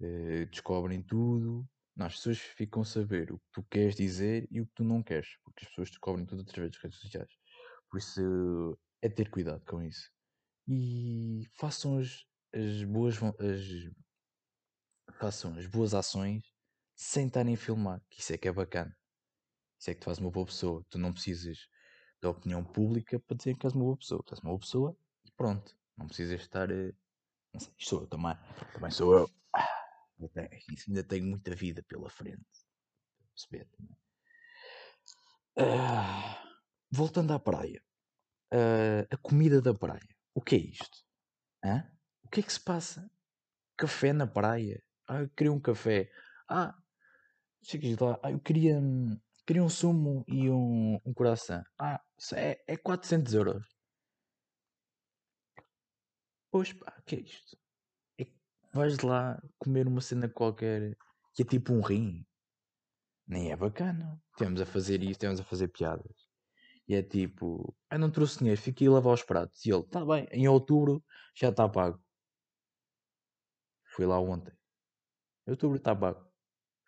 Eh, 0.00 0.46
descobrem 0.46 1.02
tudo. 1.02 1.68
Não, 1.96 2.06
as 2.06 2.16
pessoas 2.16 2.38
ficam 2.38 2.82
a 2.82 2.84
saber 2.84 3.32
o 3.32 3.38
que 3.38 3.46
tu 3.52 3.62
queres 3.64 3.96
dizer 3.96 4.46
e 4.50 4.60
o 4.60 4.66
que 4.66 4.72
tu 4.74 4.84
não 4.84 5.02
queres. 5.02 5.28
Porque 5.42 5.64
as 5.64 5.68
pessoas 5.70 5.90
descobrem 5.90 6.26
tudo 6.26 6.42
através 6.42 6.72
das 6.72 6.82
redes 6.82 6.98
sociais. 7.00 7.30
Por 7.90 7.98
isso 7.98 8.78
é 9.02 9.08
ter 9.08 9.30
cuidado 9.30 9.64
com 9.64 9.82
isso. 9.82 10.10
E 10.68 11.42
façam 11.54 11.98
as, 11.98 12.24
as 12.52 12.84
boas 12.84 13.16
as, 13.22 13.90
façam 15.18 15.56
as 15.58 15.66
boas 15.66 15.94
ações 15.94 16.44
sem 16.94 17.26
estarem 17.26 17.54
a 17.54 17.58
filmar. 17.58 18.00
Que 18.10 18.20
isso 18.20 18.32
é 18.32 18.38
que 18.38 18.48
é 18.48 18.52
bacana. 18.52 18.96
Isso 19.78 19.90
é 19.90 19.94
que 19.94 20.00
te 20.00 20.04
faz 20.04 20.18
uma 20.18 20.30
boa 20.30 20.46
pessoa. 20.46 20.84
Tu 20.90 20.98
não 20.98 21.12
precisas 21.12 21.68
da 22.20 22.30
opinião 22.30 22.64
pública 22.64 23.20
para 23.20 23.36
dizer 23.36 23.56
que 23.56 23.66
és 23.66 23.74
uma 23.74 23.84
boa 23.84 23.96
pessoa. 23.96 24.22
Tu 24.24 24.34
és 24.34 24.40
uma 24.40 24.50
boa 24.50 24.60
pessoa 24.60 24.96
e 25.24 25.30
pronto. 25.32 25.76
Não 25.96 26.06
precisas 26.06 26.40
estar. 26.40 26.70
eh, 26.70 26.92
Não 27.54 27.60
sei, 27.60 27.74
sou 27.78 28.02
eu 28.02 28.06
também. 28.08 28.36
Também 28.74 28.90
sou 28.90 29.18
eu. 29.18 29.30
Ah, 29.54 29.68
ainda 30.88 31.04
tenho 31.04 31.26
muita 31.26 31.54
vida 31.54 31.82
pela 31.88 32.10
frente. 32.10 32.44
Perceber 33.34 33.66
também. 33.76 33.96
Ah, 35.58 36.42
voltando 36.90 37.32
à 37.32 37.38
praia. 37.38 37.80
Ah, 38.52 39.06
a 39.10 39.16
comida 39.16 39.60
da 39.62 39.74
praia. 39.74 40.08
O 40.34 40.40
que 40.42 40.56
é 40.56 40.58
isto? 40.58 40.98
Hã? 41.64 41.90
O 42.24 42.28
que 42.30 42.40
é 42.40 42.42
que 42.42 42.52
se 42.52 42.60
passa? 42.60 43.10
Café 43.76 44.12
na 44.12 44.26
praia? 44.26 44.82
Ah, 45.06 45.20
eu 45.22 45.28
queria 45.30 45.52
um 45.52 45.60
café. 45.60 46.10
Ah, 46.48 46.74
chegas 47.62 47.96
lá. 47.98 48.18
Ah, 48.22 48.32
eu 48.32 48.40
queria. 48.40 48.80
Queria 49.46 49.62
um 49.62 49.68
sumo 49.68 50.24
e 50.26 50.50
um, 50.50 51.00
um 51.04 51.14
coração. 51.14 51.62
Ah, 51.78 52.02
isso 52.18 52.34
é, 52.34 52.58
é 52.66 52.76
400 52.76 53.32
euros. 53.34 53.64
Pois 56.50 56.72
pá, 56.72 57.00
que 57.06 57.16
é 57.16 57.20
isto? 57.20 57.56
É 58.18 58.26
vais 58.72 58.98
lá 59.00 59.40
comer 59.58 59.86
uma 59.86 60.00
cena 60.00 60.28
qualquer 60.28 60.96
que 61.34 61.42
é 61.42 61.44
tipo 61.44 61.72
um 61.72 61.80
rim. 61.80 62.26
Nem 63.26 63.52
é 63.52 63.56
bacana. 63.56 64.20
Temos 64.36 64.60
a 64.60 64.66
fazer 64.66 65.02
isto, 65.02 65.20
temos 65.20 65.38
a 65.40 65.44
fazer 65.44 65.68
piadas. 65.68 66.26
E 66.88 66.94
é 66.94 67.02
tipo, 67.02 67.76
ah, 67.90 67.98
não 67.98 68.10
trouxe 68.10 68.38
dinheiro, 68.38 68.60
fiquei 68.60 68.86
a 68.88 68.92
lavar 68.92 69.14
os 69.14 69.22
pratos. 69.22 69.64
E 69.64 69.70
ele, 69.70 69.84
tá 69.84 70.04
bem, 70.04 70.26
em 70.30 70.48
outubro 70.48 71.04
já 71.34 71.50
está 71.50 71.68
pago. 71.68 72.00
Fui 73.84 74.06
lá 74.06 74.20
ontem. 74.20 74.52
Em 75.46 75.50
outubro 75.52 75.76
está 75.76 75.94
pago. 75.94 76.26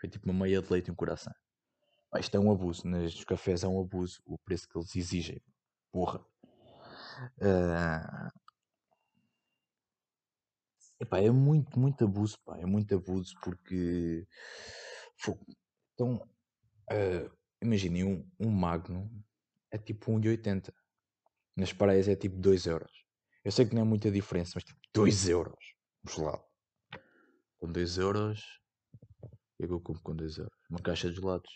Foi 0.01 0.09
tipo 0.09 0.31
uma 0.31 0.45
meia 0.45 0.61
de 0.63 0.73
leite 0.73 0.89
e 0.89 0.91
um 0.91 0.95
coração. 0.95 1.33
Pá, 2.11 2.21
isto 2.21 2.37
é 2.37 2.41
um 2.41 2.51
abuso. 2.51 2.87
Nos 2.87 3.25
cafés 3.25 3.63
é 3.65 3.69
um 3.69 3.81
abuso 3.81 4.21
o 4.27 4.39
preço 4.39 4.69
que 4.69 4.79
eles 4.79 4.95
exigem. 4.97 5.43
Porra. 5.93 6.25
Ah, 7.41 8.31
Epá, 11.01 11.21
é 11.21 11.31
muito, 11.31 11.79
muito 11.79 12.05
abuso, 12.05 12.39
pá. 12.45 12.59
É 12.59 12.67
muito 12.67 12.95
abuso 12.95 13.35
porque. 13.43 14.27
Então, 15.95 16.29
ah, 16.91 17.31
imaginem, 17.63 18.05
um, 18.05 18.31
um 18.41 18.51
Magno 18.51 19.11
é 19.71 19.79
tipo 19.79 20.13
1,80. 20.13 20.73
Nas 21.57 21.73
praias 21.73 22.09
é 22.09 22.17
tipo 22.17 22.37
2 22.37 22.67
euros. 22.67 22.93
Eu 23.45 23.53
sei 23.53 23.67
que 23.67 23.75
não 23.75 23.83
é 23.83 23.85
muita 23.85 24.11
diferença, 24.11 24.53
mas 24.55 24.65
tipo 24.65 24.81
2 24.95 25.29
euros. 25.29 25.75
Gelado. 26.09 26.48
Com 27.59 27.71
2 27.73 27.99
euros. 27.99 28.41
O 29.23 29.29
que 29.59 29.65
é 29.65 29.67
que 29.67 29.73
eu 29.73 29.81
compro 29.81 30.03
com 30.03 30.15
2 30.15 30.39
euros? 30.39 30.59
Uma 30.71 30.81
caixa 30.81 31.09
de 31.11 31.17
gelados. 31.17 31.51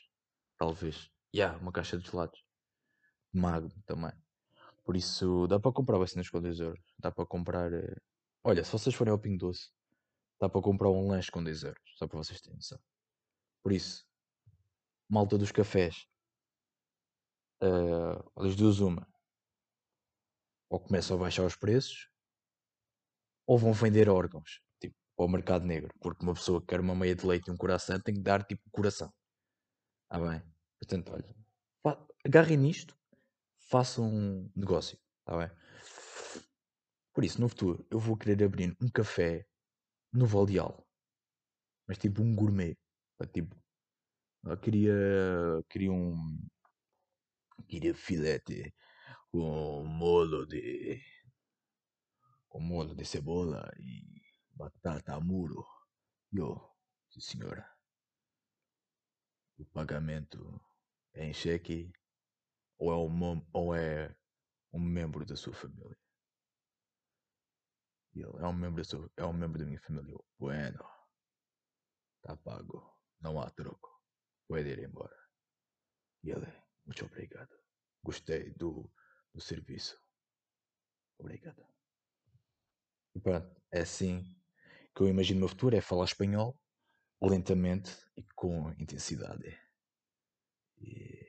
Talvez. 0.59 0.97
Já, 0.97 1.11
yeah, 1.35 1.59
uma 1.59 1.73
caixa 1.73 1.97
de 1.97 2.09
gelados. 2.09 2.45
Magno 3.33 3.71
também. 3.87 4.13
Por 4.85 4.97
isso, 4.97 5.47
dá 5.47 5.61
para 5.61 5.73
comprar 5.73 5.99
vacinas 5.99 6.29
com 6.29 6.41
2 6.41 6.59
euros. 6.61 6.81
Dá 6.99 7.11
para 7.11 7.25
comprar. 7.27 7.73
eh, 7.73 7.97
Olha, 8.45 8.65
se 8.65 8.73
vocês 8.73 8.95
forem 8.95 9.13
ao 9.13 9.19
Pingo 9.19 9.39
Doce, 9.39 9.71
dá 10.41 10.49
para 10.49 10.61
comprar 10.61 10.91
um 10.91 11.09
lanche 11.09 11.31
com 11.31 11.43
2 11.43 11.63
euros. 11.63 11.83
Só 11.97 12.09
para 12.09 12.19
vocês 12.19 12.41
terem 12.41 12.57
noção. 12.57 12.79
Por 13.63 13.73
isso, 13.73 14.05
malta 15.09 15.39
dos 15.39 15.53
cafés. 15.53 16.07
Uh, 17.63 18.43
das 18.43 18.57
duas, 18.57 18.81
uma. 18.81 19.07
Ou 20.69 20.81
começam 20.81 21.17
a 21.17 21.21
baixar 21.21 21.45
os 21.45 21.55
preços, 21.55 22.09
ou 23.47 23.57
vão 23.57 23.73
vender 23.73 24.09
órgãos. 24.09 24.61
Tipo, 25.13 25.17
para 25.17 25.25
o 25.25 25.29
mercado 25.29 25.67
negro. 25.67 25.93
Porque 26.01 26.25
uma 26.25 26.35
pessoa 26.35 26.61
que 26.61 26.69
quer 26.69 26.81
uma 26.81 26.95
meia 26.95 27.15
de 27.15 27.27
leite 27.27 27.49
e 27.49 27.51
um 27.53 27.57
coração 27.57 28.01
tem 28.01 28.15
que 28.15 28.23
dar 28.23 28.45
tipo 28.45 28.63
coração. 28.71 29.13
Ah, 30.11 30.19
bem. 30.19 30.43
Portanto, 30.81 31.13
olha. 31.13 31.43
Agarrem 32.25 32.57
nisto, 32.57 32.97
façam 33.69 34.05
um 34.07 34.51
negócio. 34.55 34.97
Está 35.21 35.37
bem? 35.39 35.51
Por 37.13 37.25
isso, 37.25 37.41
no 37.41 37.49
futuro, 37.49 37.85
eu 37.91 37.99
vou 37.99 38.17
querer 38.17 38.45
abrir 38.45 38.77
um 38.81 38.89
café 38.89 39.45
no 40.13 40.25
Valdeal. 40.25 40.87
Mas 41.87 41.99
tipo 41.99 42.23
um 42.23 42.35
gourmet. 42.35 42.77
Tipo, 43.33 43.57
eu 44.45 44.57
queria, 44.59 44.95
queria 45.69 45.93
um. 45.93 46.39
Queria 47.69 47.95
filete 47.95 48.73
com 49.31 49.85
molho 49.85 50.47
de. 50.47 51.01
com 52.49 52.61
molho 52.61 52.95
de 52.95 53.05
cebola 53.05 53.69
e 53.79 54.22
batata 54.63 55.19
muro. 55.21 55.67
Eu, 56.33 56.71
sim 57.11 57.21
senhora. 57.21 57.69
O 59.59 59.65
pagamento 59.67 60.61
é 61.15 61.25
em 61.25 61.33
cheque 61.33 61.93
ou 62.79 62.93
é 62.93 62.97
um, 62.97 63.47
ou 63.53 63.75
é 63.75 64.15
um 64.73 64.81
membro 64.81 65.25
da 65.25 65.37
sua 65.37 65.53
família? 65.53 65.99
É 68.15 68.47
um 68.47 68.53
membro 68.53 68.83
da 68.83 68.89
sua, 68.89 69.11
é 69.17 69.25
um 69.25 69.33
membro 69.33 69.59
da 69.59 69.65
minha 69.65 69.81
família. 69.81 70.17
Bueno, 70.39 70.85
tá 72.23 72.37
pago. 72.37 72.99
Não 73.21 73.41
há 73.41 73.51
troco. 73.51 73.89
Pode 74.49 74.69
ir 74.69 74.79
embora. 74.81 75.17
E 76.23 76.31
ele, 76.31 76.47
muito 76.85 77.05
obrigado. 77.05 77.55
Gostei 78.03 78.51
do, 78.55 78.91
do 79.33 79.41
serviço. 79.41 79.99
Obrigado. 81.19 81.65
E 83.15 83.21
pronto, 83.21 83.63
é 83.71 83.81
assim 83.81 84.42
que 84.95 85.03
eu 85.03 85.09
imagino 85.09 85.39
o 85.39 85.41
meu 85.41 85.49
futuro, 85.49 85.77
é 85.77 85.81
falar 85.81 86.05
espanhol 86.05 86.59
lentamente 87.21 87.91
e 88.17 88.23
com 88.35 88.71
intensidade. 88.73 89.59
E 90.79 91.23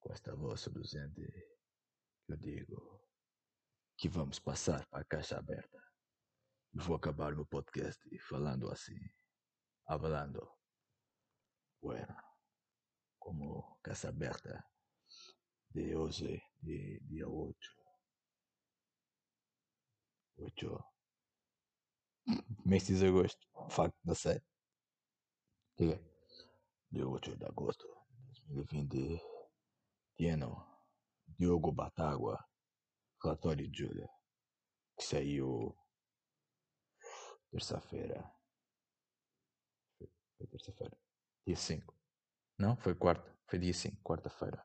com 0.00 0.12
esta 0.12 0.34
voz 0.34 0.60
seduzente, 0.60 1.22
eu 2.28 2.36
digo 2.36 3.00
que 3.96 4.08
vamos 4.08 4.38
passar 4.38 4.86
para 4.88 5.00
a 5.00 5.04
caixa 5.04 5.38
aberta. 5.38 5.78
E 6.72 6.78
vou 6.78 6.96
acabar 6.96 7.34
meu 7.34 7.46
podcast 7.46 8.00
falando 8.20 8.70
assim, 8.70 8.98
hablando. 9.86 10.40
Bueno, 11.82 12.16
como 13.18 13.78
Casa 13.82 14.08
Aberta 14.08 14.64
de 15.70 15.94
hoje, 15.94 16.42
de 16.60 17.00
dia 17.00 17.28
8. 17.28 17.56
8. 20.38 20.99
Mês 22.64 22.86
de 22.86 23.06
agosto. 23.06 23.46
Fuck, 23.70 23.94
não 24.04 24.14
sei. 24.14 24.40
É? 25.78 25.98
Dia 26.90 27.08
8 27.08 27.36
de 27.36 27.44
agosto 27.44 27.86
de 28.46 28.54
2020. 28.54 29.22
Tieno, 30.16 30.66
Diogo 31.38 31.72
Batagua, 31.72 32.38
relatório 33.22 33.66
de 33.70 33.78
Júlia, 33.78 34.08
que 34.98 35.04
saiu 35.04 35.74
terça-feira. 37.50 38.30
Foi, 39.96 40.08
foi 40.36 40.46
terça-feira. 40.46 40.96
Dia 41.46 41.56
5. 41.56 41.94
Não, 42.58 42.76
foi 42.76 42.94
quarta. 42.94 43.34
Foi 43.46 43.58
dia 43.58 43.72
5, 43.72 44.02
quarta-feira. 44.02 44.62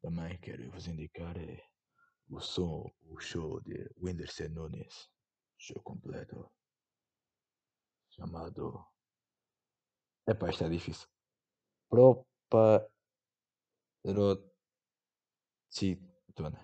Também 0.00 0.38
quero 0.40 0.70
vos 0.70 0.86
indicar 0.86 1.36
eh, 1.36 1.62
o 2.28 2.40
som, 2.40 2.90
o 3.02 3.18
show 3.18 3.60
de 3.60 3.90
Whindersson 3.96 4.48
Nunes. 4.48 5.10
Show 5.62 5.80
completo. 5.82 6.50
Chamado. 8.10 8.84
Epá, 10.26 10.50
isto 10.50 10.64
é 10.64 10.68
difícil. 10.68 11.08
Propa. 11.88 12.90
Rotitona. 15.70 16.60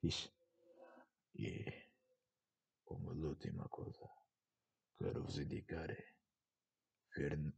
Fixe. 0.00 0.30
E 1.34 1.90
como 2.84 3.10
última 3.10 3.68
coisa, 3.68 4.08
quero 4.96 5.24
vos 5.24 5.38
indicar 5.38 5.90
é. 5.90 6.14
Fern... 7.12 7.52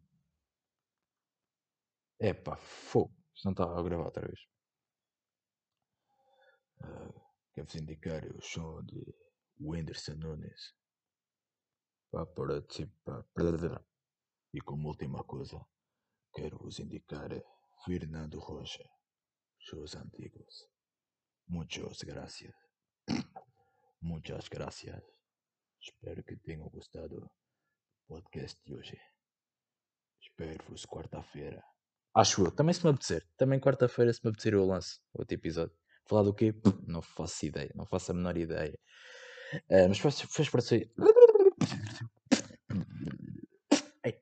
Epá, 2.18 2.56
fogo. 2.56 3.14
Isto 3.34 3.44
não 3.44 3.52
está 3.52 3.64
a 3.64 3.82
gravar 3.82 4.06
outra 4.06 4.26
vez. 4.26 4.40
Ah, 6.80 7.12
quero 7.52 7.66
vos 7.66 7.74
indicar 7.74 8.24
o 8.24 8.40
som 8.40 8.82
de 8.84 9.21
Whindersson 9.62 10.16
Nunes. 10.16 10.74
Para 12.10 12.26
participar. 12.26 13.24
E 14.52 14.60
como 14.60 14.88
última 14.88 15.24
coisa, 15.24 15.58
quero 16.34 16.58
vos 16.58 16.78
indicar 16.78 17.30
Fernando 17.84 18.38
Rocha. 18.38 18.84
Shows 19.58 19.94
antigos. 19.94 20.68
Muchas 21.46 22.02
gracias. 22.02 22.54
Muchas 24.02 24.48
gracias. 24.48 25.02
Espero 25.80 26.22
que 26.24 26.36
tenham 26.36 26.68
gostado 26.68 27.20
do 27.20 27.30
podcast 28.08 28.60
de 28.64 28.74
hoje. 28.74 29.00
Espero-vos 30.20 30.84
quarta-feira. 30.86 31.62
Acho 32.14 32.44
eu. 32.44 32.52
Também 32.52 32.74
se 32.74 32.84
me 32.84 32.90
apetecer. 32.90 33.26
Também 33.36 33.60
quarta-feira, 33.60 34.12
se 34.12 34.20
me 34.24 34.30
apetecer, 34.30 34.54
eu 34.54 34.66
lanço 34.66 35.00
outro 35.14 35.34
episódio. 35.34 35.76
Falar 36.06 36.24
do 36.24 36.34
quê? 36.34 36.52
Não 36.86 37.00
faço 37.00 37.46
ideia. 37.46 37.72
Não 37.74 37.86
faço 37.86 38.10
a 38.10 38.14
menor 38.14 38.36
ideia. 38.36 38.78
Ah, 39.70 39.88
mas 39.88 39.98
fez, 39.98 40.48
para. 40.48 40.62
Ei. 44.04 44.20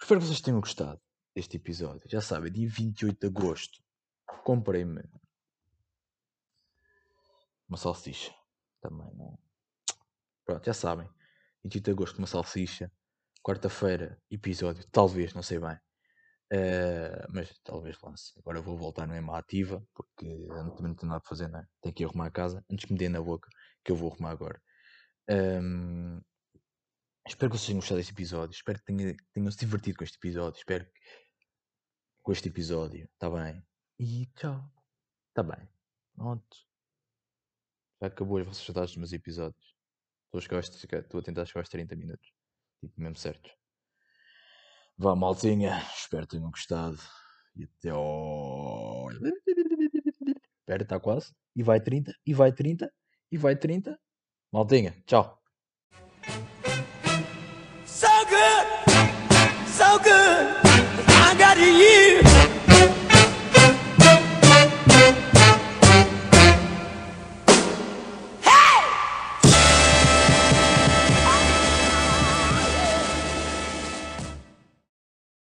Espero 0.00 0.20
que 0.20 0.26
vocês 0.26 0.40
tenham 0.42 0.60
gostado 0.60 1.00
deste 1.34 1.56
episódio. 1.56 2.02
Já 2.08 2.20
sabem, 2.20 2.52
dia 2.52 2.68
28 2.68 3.18
de 3.18 3.26
agosto, 3.26 3.82
comprei-me 4.44 5.02
uma 7.66 7.78
salsicha. 7.78 8.34
Também 8.82 9.10
não. 9.14 9.38
Pronto, 10.44 10.64
já 10.64 10.74
sabem. 10.74 11.08
28 11.64 11.84
de 11.84 11.90
agosto, 11.90 12.18
uma 12.18 12.26
salsicha. 12.26 12.92
Quarta-feira, 13.42 14.20
episódio. 14.30 14.86
Talvez, 14.90 15.32
não 15.32 15.42
sei 15.42 15.58
bem. 15.58 15.78
Eh, 16.52 17.26
mas 17.30 17.58
talvez 17.64 17.98
lance. 18.02 18.32
Agora 18.38 18.60
vou 18.60 18.76
voltar 18.78 19.06
no 19.06 19.14
EMA 19.14 19.38
ativa, 19.38 19.84
porque 19.94 20.26
também 20.76 20.88
não 20.88 20.94
tenho 20.94 21.08
nada 21.10 21.20
para 21.20 21.28
fazer, 21.28 21.48
não 21.48 21.60
é? 21.60 21.66
Tenho 21.82 21.94
que 21.94 22.04
arrumar 22.04 22.26
a 22.26 22.30
casa 22.30 22.64
antes 22.70 22.84
que 22.84 22.92
me 22.92 22.98
dê 22.98 23.08
na 23.08 23.20
boca, 23.22 23.48
que 23.84 23.90
eu 23.92 23.96
vou 23.96 24.12
arrumar 24.12 24.30
agora. 24.30 24.60
Ehm, 25.28 26.20
Espero 27.26 27.50
que 27.50 27.56
vocês 27.56 27.66
tenham 27.68 27.80
gostado 27.80 27.98
deste 27.98 28.12
episódio. 28.12 28.52
Espero 28.54 28.78
que 28.78 28.84
tenha- 28.84 29.16
tenham 29.32 29.50
se 29.50 29.58
divertido 29.58 29.96
com 29.96 30.04
este 30.04 30.16
episódio. 30.16 30.58
Espero 30.58 30.84
que 30.84 31.00
com 32.22 32.32
este 32.32 32.48
episódio. 32.50 33.08
Está 33.14 33.30
bem? 33.30 33.62
E 33.98 34.26
tchau. 34.34 34.70
Está 35.30 35.42
bem. 35.42 35.66
Pronto. 36.14 36.56
Já 38.00 38.08
acabou 38.08 38.36
as 38.38 38.46
vossas 38.46 38.62
saudades 38.64 38.90
dos 38.90 38.98
meus 38.98 39.12
episódios. 39.14 39.74
Estou 40.26 40.38
a, 40.38 40.62
chegar 40.62 41.00
estou 41.00 41.20
a 41.20 41.22
tentar 41.22 41.46
chegar 41.46 41.60
aos 41.62 41.68
30 41.70 41.96
minutos. 41.96 42.30
Tipo, 42.82 43.00
mesmo 43.00 43.16
certo. 43.16 43.50
Vá, 44.96 45.14
maltinha. 45.16 45.82
Espero 45.96 46.26
que 46.26 46.36
tenham 46.36 46.50
gostado. 46.50 46.98
E 47.56 47.64
até 47.64 47.90
ao. 47.90 49.08
Espera, 50.60 50.82
está 50.82 50.98
quase. 50.98 51.32
E 51.54 51.62
vai 51.62 51.80
30, 51.80 52.14
e 52.26 52.34
vai 52.34 52.52
30, 52.52 52.90
e 53.30 53.38
vai 53.38 53.54
30. 53.56 53.98
Maltinha, 54.52 54.96
tchau. 55.06 55.40
So 57.84 58.08
good, 58.28 58.66
so 59.68 59.98
good. 59.98 60.64
I 61.08 61.34
got 61.36 61.58
you. 61.58 62.33